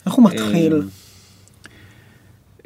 [0.05, 0.81] איך הוא מתחיל?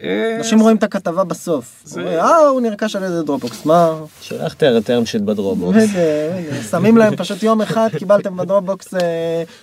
[0.04, 1.84] אה, אנשים רואים את הכתבה בסוף.
[1.98, 3.94] אה הוא נרכש על ידי Dropbox מה?
[4.22, 5.78] שולח את ה term sheet ב Dropbox.
[5.78, 6.00] רגע,
[6.36, 8.94] רגע, שמים להם פשוט יום אחד קיבלתם ב Dropbox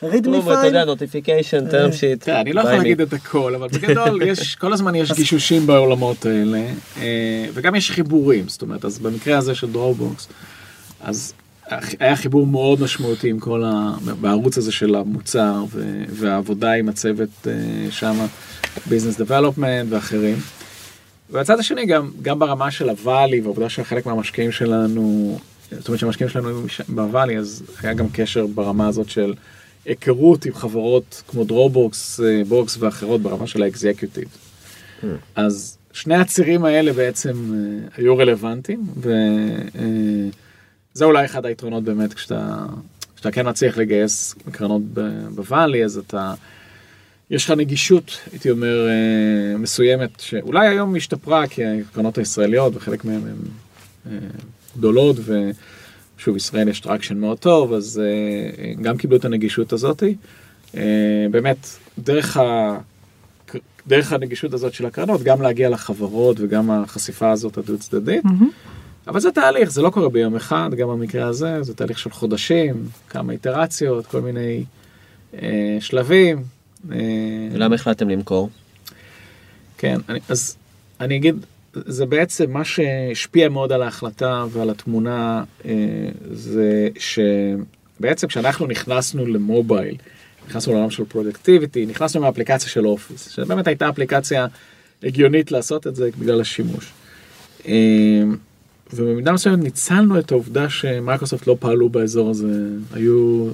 [0.03, 0.84] readme אתה יודע.
[0.85, 2.25] notification, term sheet.
[2.24, 6.26] תראה, אני לא יכול להגיד את הכל אבל בגדול יש כל הזמן יש גישושים בעולמות
[6.26, 6.62] האלה
[6.97, 10.29] אה, וגם יש חיבורים זאת אומרת אז במקרה הזה של Dropbox
[11.01, 11.32] אז
[12.01, 13.91] היה חיבור מאוד משמעותי עם כל ה...
[14.20, 15.64] בערוץ הזה של המוצר.
[16.09, 17.53] והעבודה עם הצוות אה,
[17.91, 18.26] שם
[18.87, 20.37] business development ואחרים.
[21.31, 25.39] והצד השני גם גם ברמה של ה Valley והעובדה שחלק מהמשקיעים שלנו
[25.71, 29.35] זאת אומרת שהמשקיעים שלנו היו ב Valley אז היה גם קשר ברמה הזאת של
[29.85, 34.29] היכרות עם חברות כמו Dropbox אה, Box ואחרות ברמה של ה executive.
[35.35, 42.66] אז שני הצירים האלה בעצם אה, היו רלוונטיים וזה אולי אחד היתרונות באמת כשאתה,
[43.14, 44.83] כשאתה כן מצליח לגייס קרנות
[45.35, 46.35] ב Valley אז אתה
[47.31, 53.14] יש לך נגישות הייתי אומר אה, מסוימת שאולי היום השתפרה כי הקרנות הישראליות וחלק מהן
[53.14, 53.37] הן
[54.07, 54.18] אה,
[54.76, 55.16] גדולות
[56.16, 60.14] ושוב ישראל יש traction מאוד טוב אז אה, גם קיבלו את הנגישות הזאתי
[60.76, 61.66] אה, באמת
[61.99, 62.78] דרך ה...
[63.87, 68.22] דרך הנגישות הזאת של הקרנות גם להגיע לחברות וגם החשיפה הזאת הדו צדדית.
[69.07, 72.89] אבל זה תהליך זה לא קורה ביום אחד גם במקרה הזה זה תהליך של חודשים
[73.09, 74.64] כמה איטרציות כל מיני
[75.35, 76.60] אה, שלבים.
[76.93, 76.99] אה,
[77.53, 78.51] למה החלטתם למכור?
[79.78, 80.57] כן אני, אז
[81.01, 85.72] אני אגיד זה בעצם מה שהשפיע מאוד על ההחלטה ועל התמונה אה,
[86.33, 89.97] זה שבעצם כשאנחנו נכנסנו ל mobile
[90.49, 94.47] נכנסנו לעולם של productivity נכנסנו מהאפליקציה של Office שבאמת הייתה אפליקציה
[95.03, 96.93] הגיונית לעשות את זה בגלל השימוש.
[97.66, 98.22] אה,
[98.93, 103.49] ובמידה מסוימת ניצלנו את העובדה שמייקרוסופט לא פעלו באזור הזה היו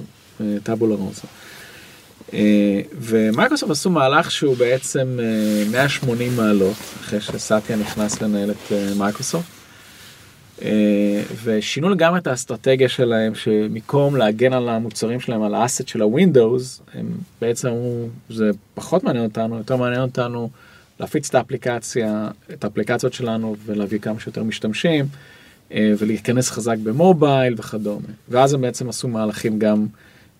[0.63, 1.27] טאבולה ראסה.
[2.33, 8.91] אה, ומייקרוסופט עשו מהלך שהוא בעצם אה, 180 מעלות אחרי שסאטיה נכנס לנהל את אה,
[8.97, 9.57] מייקרוסופט.
[10.61, 16.81] אה, ושינו לגמרי את האסטרטגיה שלהם, שמקום להגן על המוצרים שלהם, על האסט של הווינדוס,
[16.93, 17.05] הם
[17.41, 20.49] בעצם אמרו, זה פחות מעניין אותנו, יותר מעניין אותנו
[20.99, 25.05] להפיץ את האפליקציה, את האפליקציות שלנו ולהביא כמה שיותר משתמשים,
[25.71, 28.07] אה, ולהיכנס חזק במובייל וכדומה.
[28.29, 29.87] ואז הם בעצם עשו מהלכים גם אה,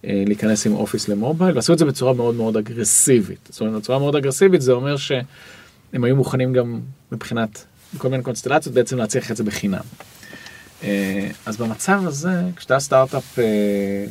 [0.04, 3.50] להיכנס עם אופיס למובייל, ועשו את זה בצורה מאוד מאוד אגרסיבית.
[3.50, 6.80] זאת אומרת, בצורה מאוד אגרסיבית זה אומר שהם היו מוכנים גם
[7.12, 7.66] מבחינת
[7.98, 9.82] כל מיני קונסטלציות בעצם להציע את זה בחינם.
[10.84, 13.40] אה, אז במצב הזה, כשאתה סטארט-אפ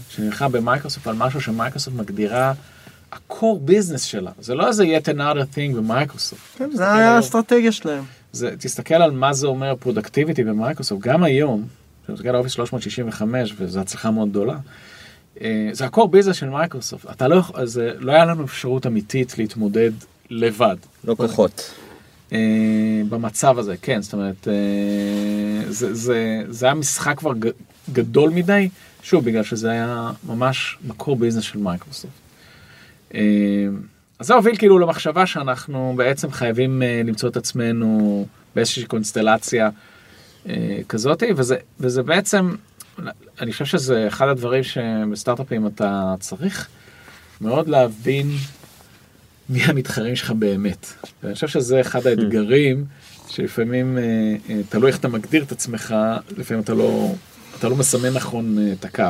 [0.09, 2.53] שנלחם במייקרוסופט על משהו שמייקרוסופט מגדירה
[3.13, 6.59] ה-core business שלה, זה לא איזה yet another thing במייקרוסופט.
[6.59, 8.05] כן, זה היה האסטרטגיה שלהם.
[8.33, 11.65] זה, תסתכל על מה זה אומר productivity במייקרוסופט, גם היום,
[12.01, 14.59] כשאתה מסתכל על Office 365 וזו הצלחה מאוד גדולה, אה,
[15.73, 19.39] זה ה-core business של מייקרוסופט, אתה לא, יכול- אז אה, לא היה לנו אפשרות אמיתית
[19.39, 19.91] להתמודד
[20.31, 20.77] לבד.
[21.05, 21.71] לא כוחות.
[22.33, 22.39] אה,
[23.09, 24.53] במצב הזה, כן, זאת אומרת, אה,
[25.73, 27.33] זה, זה, זה היה משחק כבר
[27.93, 28.69] גדול מדי,
[29.03, 32.13] שוב, בגלל שזה היה ממש core business של מייקרוסופט.
[33.15, 33.21] אה,
[34.19, 39.71] אז זה הוביל כאילו למחשבה שאנחנו בעצם חייבים אה, למצוא את עצמנו באיזושהי קונסטלציה
[40.49, 42.55] אה, כזאת, וזה, וזה בעצם,
[43.41, 46.69] אני חושב שזה אחד הדברים שבסטארט-אפים אתה צריך
[47.41, 48.31] מאוד להבין
[49.49, 50.87] מי המתחרים שלך באמת.
[51.23, 52.85] ואני חושב שזה אחד האתגרים
[53.29, 54.03] שלפעמים, אה,
[54.51, 55.95] אה, תלוי איך אתה מגדיר את עצמך,
[56.37, 57.15] לפעמים אתה לא,
[57.59, 59.05] אתה לא מסמן נכון אה, את הקו.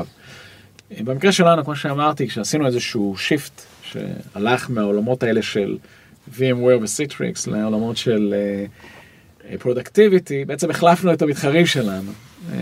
[1.01, 5.77] במקרה שלנו, כמו שאמרתי, כשעשינו איזשהו shift שהלך מהעולמות האלה של
[6.37, 8.35] VMware ו-Citrix לעולמות של
[9.59, 12.13] productivity, בעצם החלפנו את המתחרים שלנו.
[12.53, 12.57] אה,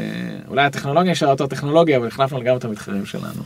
[0.49, 3.43] אולי הטכנולוגיה נשארה יותר טכנולוגיה, אבל החלפנו גם את המתחרים שלנו.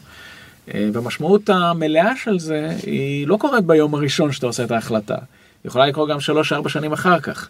[0.75, 5.15] אה, והמשמעות המלאה של זה היא לא קורית ביום הראשון שאתה עושה את ההחלטה.
[5.15, 7.49] היא יכולה לקרות גם שלוש-ארבע שנים אחר כך.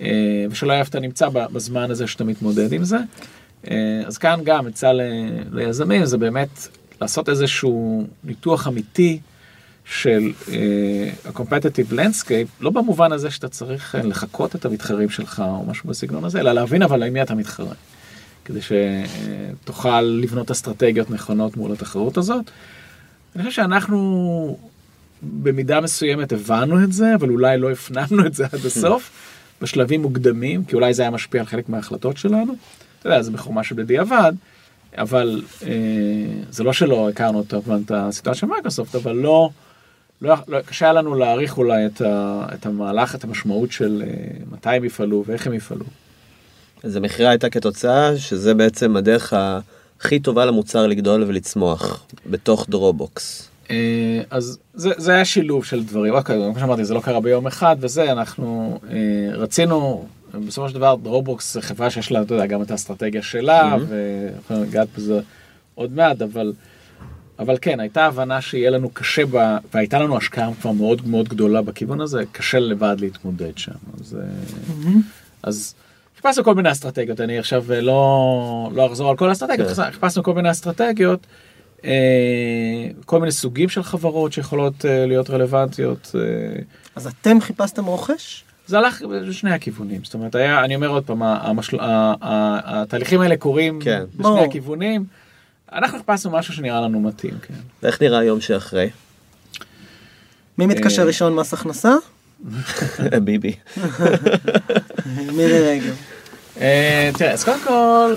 [0.00, 0.06] אה,
[0.50, 2.98] ושלא איפה אתה נמצא בזמן הזה שאתה מתמודד עם זה.
[4.06, 4.90] אז כאן גם עצה
[5.52, 6.68] ליזמים זה באמת
[7.00, 9.20] לעשות איזשהו ניתוח אמיתי
[9.84, 15.64] של אה, ה-competitive landscape, לא במובן הזה שאתה צריך אה, לחקות את המתחרים שלך או
[15.66, 17.74] משהו בסגנון הזה, אלא להבין אבל עם מי אתה מתחרה.
[18.44, 22.50] כדי שתוכל לבנות אסטרטגיות נכונות מול התחרות הזאת.
[23.36, 24.58] אני חושב שאנחנו
[25.22, 29.10] במידה מסוימת הבנו את זה, אבל אולי לא הפנמנו את זה עד הסוף,
[29.60, 32.54] בשלבים מוקדמים, כי אולי זה היה משפיע על חלק מההחלטות שלנו.
[32.98, 34.32] אתה יודע, זה בחומה שבדיעבד,
[34.98, 35.70] אבל אה,
[36.50, 39.50] זה לא שלא הכרנו את הסיטואציה של מייקרוסופט, אבל לא,
[40.22, 44.14] לא, לא, קשה היה לנו להעריך אולי את, ה, את המהלך, את המשמעות של אה,
[44.52, 45.84] מתי הם יפעלו ואיך הם יפעלו.
[46.82, 49.32] אז המכירה הייתה כתוצאה שזה בעצם הדרך
[50.00, 53.48] הכי טובה למוצר לגדול ולצמוח בתוך Dropbox.
[53.70, 57.46] אה, אז זה, זה היה שילוב של דברים, אוקיי, כמו שאמרתי, זה לא קרה ביום
[57.46, 58.96] אחד וזה, אנחנו אה,
[59.36, 60.06] רצינו,
[60.46, 64.64] בסופו של דבר Dropbox זה חברה שיש לה, אתה יודע, גם את האסטרטגיה שלה, ואנחנו
[64.64, 65.20] נגעת בזה
[65.74, 66.52] עוד מעט, אבל,
[67.38, 71.62] אבל כן, הייתה הבנה שיהיה לנו קשה, ב, והייתה לנו השקעה כבר מאוד מאוד גדולה
[71.62, 73.72] בכיוון הזה, קשה לבד להתמודד שם.
[74.00, 74.92] אז, אה,
[75.42, 75.74] אז
[76.16, 79.90] חיפשנו כל מיני אסטרטגיות, אני עכשיו אה, לא, לא אחזור על כל האסטרטגיות, כן.
[79.90, 81.26] חיפשנו כל מיני אסטרטגיות.
[81.84, 86.14] אה, כל מיני סוגים של חברות שיכולות להיות רלוונטיות.
[86.96, 88.44] אז אתם חיפשתם רוכש?
[88.66, 91.78] זה הלך בשני הכיוונים, זאת אומרת, היה, אני אומר עוד פעם, המשל...
[91.80, 94.04] התהליכים האלה קורים כן.
[94.10, 94.44] בשני ברור.
[94.44, 95.04] הכיוונים.
[95.72, 97.54] אנחנו חיפשנו משהו שנראה לנו מתאים, כן.
[97.82, 98.90] ואיך נראה היום שאחרי?
[100.58, 101.06] מי מתקשר אה.
[101.06, 101.94] ראשון מס הכנסה?
[103.24, 103.54] ביבי.
[105.36, 105.96] מירי רגב.
[106.60, 108.14] אה, תראה, אז קודם כל,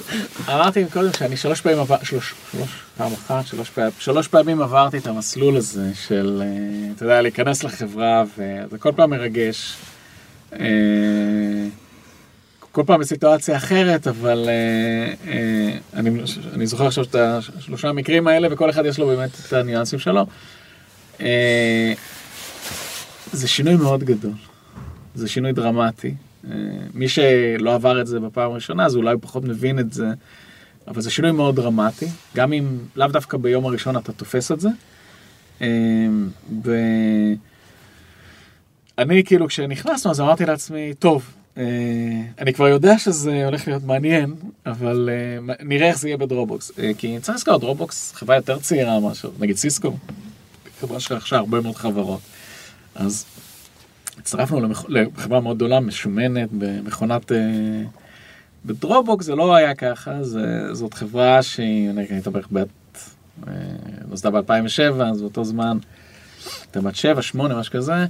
[0.47, 4.97] אמרתי קודם שאני שלוש פעמים עבר, שלוש, שלוש, פעם אחת, שלוש פעמים, שלוש פעמים עברתי
[4.97, 9.77] את המסלול הזה של, אה, אתה יודע, להיכנס לחברה, וזה כל פעם מרגש.
[12.75, 16.09] כל פעם בסיטואציה אחרת, אבל אה, אה, אני,
[16.53, 20.25] אני זוכר עכשיו את השלושה המקרים האלה, וכל אחד יש לו באמת את הניואנסים שלו.
[21.21, 21.93] אה,
[23.31, 24.31] זה שינוי מאוד גדול.
[25.15, 26.13] זה שינוי דרמטי.
[26.51, 26.55] אה,
[26.93, 30.07] מי שלא עבר את זה בפעם הראשונה, אז אולי פחות מבין את זה,
[30.87, 34.69] אבל זה שינוי מאוד דרמטי, גם אם לאו דווקא ביום הראשון אתה תופס את זה.
[35.61, 35.67] אה,
[38.97, 44.33] ואני כאילו כשנכנסנו אז אמרתי לעצמי, טוב, אה, אני כבר יודע שזה הולך להיות מעניין,
[44.65, 46.71] אבל אה, נראה איך זה יהיה ב Dropbox.
[46.79, 49.93] אה, כי צריך לזכור, Dropbox חברה יותר צעירה משהו, נגיד סיסקו,
[50.79, 52.19] חברה שרכשה הרבה מאוד חברות.
[52.95, 53.25] אז
[54.17, 54.85] הצטרפנו למח...
[54.89, 57.31] לחברה מאוד גדולה, משומנת, במכונת...
[58.65, 62.67] בדרובוקס זה לא היה ככה, זה, זאת חברה שהיא, אני הייתה בערך בת...
[64.07, 65.77] נוסדה ב-2007, אז באותו זמן,
[66.61, 68.05] הייתה בת 7, 8, משהו כזה,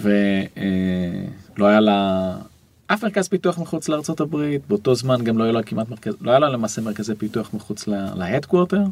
[0.00, 2.36] ולא היה לה...
[2.92, 6.30] אף מרכז פיתוח מחוץ לארצות הברית, באותו זמן גם לא היה לה כמעט מרכז, לא
[6.30, 8.82] היה לה למעשה מרכזי פיתוח מחוץ לה headquarter.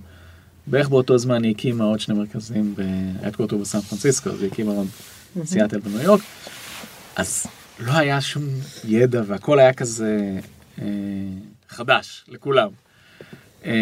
[0.67, 4.73] בערך באותו זמן היא הקימה עוד שני מרכזים בה headquarter בסן פרנסיסקו, אז היא הקימה
[4.73, 4.87] עוד
[5.45, 6.21] סיאטל בניו יורק.
[7.17, 7.47] אז
[7.79, 8.43] לא היה שום
[8.85, 10.39] ידע והכל היה כזה
[10.83, 10.87] אה,
[11.69, 12.69] חדש לכולם.
[13.65, 13.73] אה,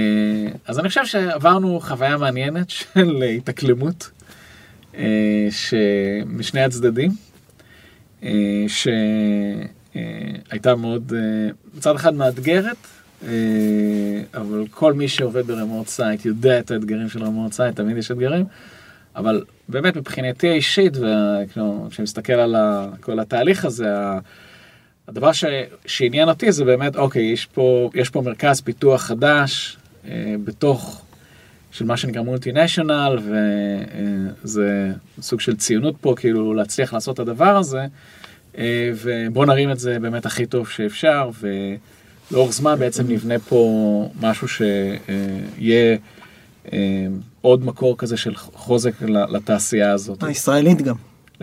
[0.66, 4.10] אז אני חושב שעברנו חוויה מעניינת של התאקלמות
[4.96, 5.48] אה,
[6.26, 7.10] משני הצדדים,
[8.22, 8.64] אה,
[9.94, 11.12] שהייתה מאוד,
[11.74, 12.76] מצד אחד מאתגרת,
[14.34, 18.10] אבל כל מי שעובד ב remote site יודע את האתגרים של remote site, תמיד יש
[18.10, 18.44] אתגרים,
[19.16, 22.56] אבל באמת מבחינתי האישית, וכשאני מסתכל על
[23.00, 23.94] כל התהליך הזה,
[25.08, 25.44] הדבר ש,
[25.86, 29.76] שעניין אותי זה באמת, אוקיי, יש פה, יש פה מרכז פיתוח חדש
[30.08, 31.02] אה, בתוך
[31.72, 33.18] של מה שנקרא multinational,
[34.42, 37.86] וזה סוג של ציונות פה, כאילו להצליח לעשות את הדבר הזה, אה,
[39.02, 41.30] ובואו נרים את זה באמת הכי טוב שאפשר,
[42.30, 45.96] ולאורך זמן בעצם נבנה פה משהו שיהיה
[46.72, 47.06] אה,
[47.40, 50.22] עוד מקור כזה של חוזק לתעשייה הזאת.
[50.22, 50.94] הישראלית גם.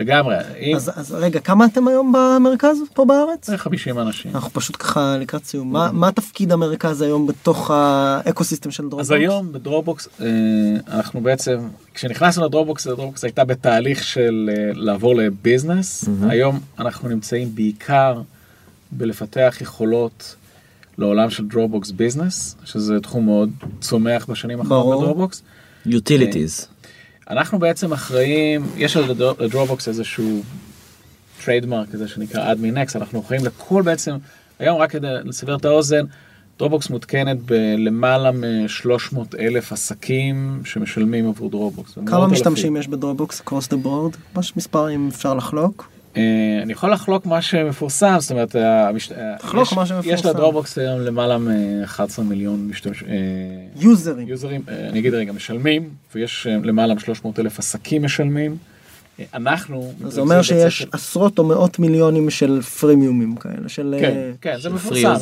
[0.02, 0.36] לגמרי.
[0.60, 0.76] אם...
[0.76, 3.50] אז, אז רגע, כמה אתם היום במרכז פה בארץ?
[3.50, 4.30] 50 אנשים.
[4.34, 5.72] אנחנו פשוט ככה לקראת סיום.
[5.72, 9.06] מה, מה תפקיד המרכז היום בתוך האקוסיסטם של Dropbox?
[9.06, 10.26] אז היום ב Dropbox אה,
[10.88, 11.58] אנחנו בעצם,
[11.94, 16.04] כשנכנסנו ל Dropbox, Dropbox הייתה בתהליך של אה, לעבור ל business.
[16.04, 16.26] Mm-hmm.
[16.28, 18.20] היום אנחנו נמצאים בעיקר
[18.90, 20.36] בלפתח יכולות
[20.98, 23.50] לעולם של Dropbox Business, שזה תחום מאוד
[23.80, 25.42] צומח בשנים האחרונות ב Dropbox.
[25.86, 26.71] Utilities.
[27.32, 29.04] אנחנו בעצם אחראים, יש על
[29.38, 30.42] ל Dropbox איזשהו
[31.44, 34.16] trademark כזה שנקרא admin next, אנחנו אחראים לכל בעצם,
[34.58, 36.04] היום רק כדי לסבר את האוזן,
[36.58, 41.98] Dropbox מותקנת בלמעלה מ-300 אלף עסקים שמשלמים עבור Dropbox.
[42.06, 44.16] כמה משתמשים יש ב Dropbox across the board?
[44.36, 45.91] ממש מספר אם אפשר לחלוק?
[46.16, 48.56] אה, אני יכול לחלוק מה שמפורסם, זאת אומרת,
[49.44, 50.10] לחלוק מה שמפורסם.
[50.10, 53.08] יש לדרופבוקס היום למעלה מ-11 מיליון משתמשים.
[53.08, 53.14] אה,
[53.76, 54.28] יוזרים.
[54.28, 58.56] יוזרים, אה, אני אגיד רגע, משלמים, ויש למעלה מ-300 אלף עסקים משלמים.
[59.34, 59.92] אנחנו...
[60.08, 63.94] זה אומר שיש עשרות או מאות מיליונים של פרימיומים כאלה, של...
[64.00, 65.14] כן, כן, זה מפורסם,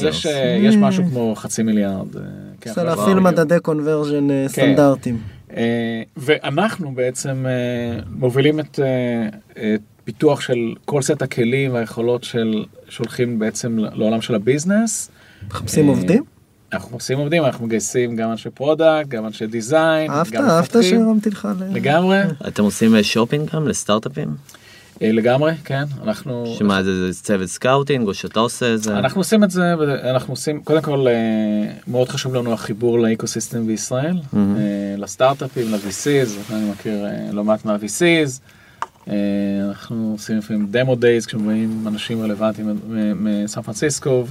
[0.59, 2.07] יש משהו כמו חצי מיליארד.
[2.61, 4.49] כן, זה להפעיל מדדי קונברג'ן כן.
[4.49, 5.19] סטנדרטיים.
[6.17, 7.47] ואנחנו בעצם
[8.11, 8.81] מובילים את
[10.11, 15.11] פיתוח של כל סט הכלים והיכולות של שהולכים בעצם לעולם של ה business.
[15.49, 16.25] מחפשים עובדים?
[16.73, 21.49] אנחנו מחפשים עובדים, אנחנו מגייסים גם אנשי product, גם אנשי design, אהבת, אהבת שהרמתי לך.
[21.73, 22.19] לגמרי.
[22.49, 24.29] אתם עושים שופינג גם לסטארט-אפים?
[25.01, 26.55] לגמרי, כן, אנחנו...
[26.59, 28.99] שמה זה, זה צוות scouting או שאתה עושה את זה?
[28.99, 29.75] אנחנו עושים את זה,
[30.11, 31.07] אנחנו עושים, קודם כל
[31.89, 34.37] מאוד חשוב לנו החיבור לאקוסיסטם בישראל, mm-hmm.
[34.97, 38.41] לסטארט-אפים, ל-VCs, אני מכיר לא מעט מה-VCs.
[39.09, 39.15] אה,
[39.69, 42.81] אנחנו עושים לפעמים דמו דייז כשבאים אנשים רלוונטיים
[43.17, 44.25] מסן פרנסיסקו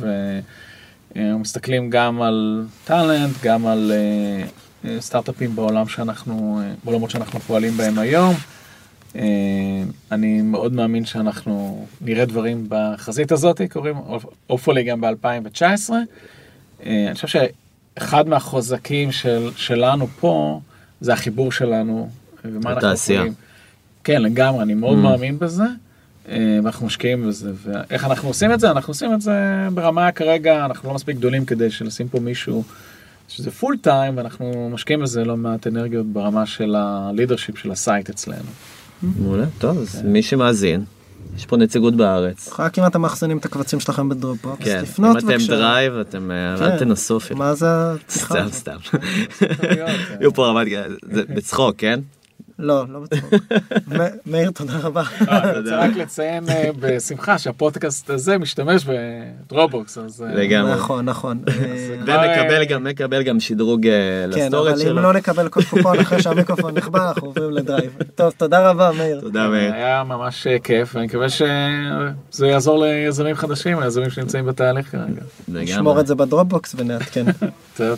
[1.16, 3.92] ומסתכלים גם על טאלנט, גם על
[4.86, 8.36] אה, סטארט-אפים בעולם שאנחנו, אה, בעולמות שאנחנו פועלים בהם היום.
[10.12, 13.96] אני מאוד מאמין שאנחנו נראה דברים בחזית הזאת, קוראים,
[14.50, 15.94] אופולי גם ב-2019.
[16.86, 20.60] אני חושב שאחד מהחוזקים של, שלנו פה
[21.02, 22.10] זה החיבור שלנו
[22.46, 23.34] ומה אנחנו יכולים.
[24.10, 25.02] כן, לגמרי, אני מאוד mm.
[25.02, 25.64] מאמין בזה,
[26.30, 27.52] אה, ואנחנו משקיעים בזה.
[27.64, 28.72] ואיך אנחנו עושים את זה?
[28.72, 32.64] אנחנו עושים את זה ברמה כרגע, אנחנו לא מספיק גדולים כדי שנשים פה מישהו
[33.28, 37.79] שזה full time, ואנחנו משקיעים בזה לא מעט אנרגיות ברמה של ה leadership של ה
[37.79, 38.50] site אצלנו.
[39.04, 40.84] מעולה, טוב, אז מי שמאזין,
[41.38, 42.60] יש פה נציגות בארץ.
[42.60, 45.36] רק אם אתם מאחסנים את הקבצים שלכם ב Dropbox, כן, לפנות בבקשה.
[45.36, 46.78] אם אתם Drive, אתם אה, אל כן.
[46.78, 47.40] תנסו אפילו.
[47.40, 47.68] מה זה
[48.10, 48.78] סתם, סתם.
[50.20, 50.68] יהיו פה רמת,
[51.12, 52.00] זה בצחוק, כן?
[52.60, 53.34] לא, לא בצחוק.
[54.32, 55.04] מאיר, תודה רבה.
[55.30, 60.22] אה, אני רוצה רק לציין אה, בשמחה שהפודקאסט הזה משתמש ב Dropbox, אז...
[60.22, 60.74] אה, לגמרי.
[60.74, 61.40] נכון, נכון.
[62.72, 63.88] ומקבל גם שדרוג
[64.28, 64.84] ל storage שלו.
[64.84, 67.92] כן, אבל אם לא נקבל כל קופון אחרי שהמיקרופון נכבה, אנחנו עוברים ל Drive.
[68.16, 69.22] טוב, תודה רבה, מאיר.
[69.22, 69.74] תודה, מאיר.
[69.74, 75.22] היה ממש כיף, ואני מקווה שזה יעזור ליזמים חדשים, היזמים שנמצאים בתהליך כרגע.
[75.48, 77.26] נשמור את זה בדרופבוקס ונעדכן.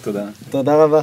[0.04, 0.26] תודה.
[0.52, 1.02] תודה רבה.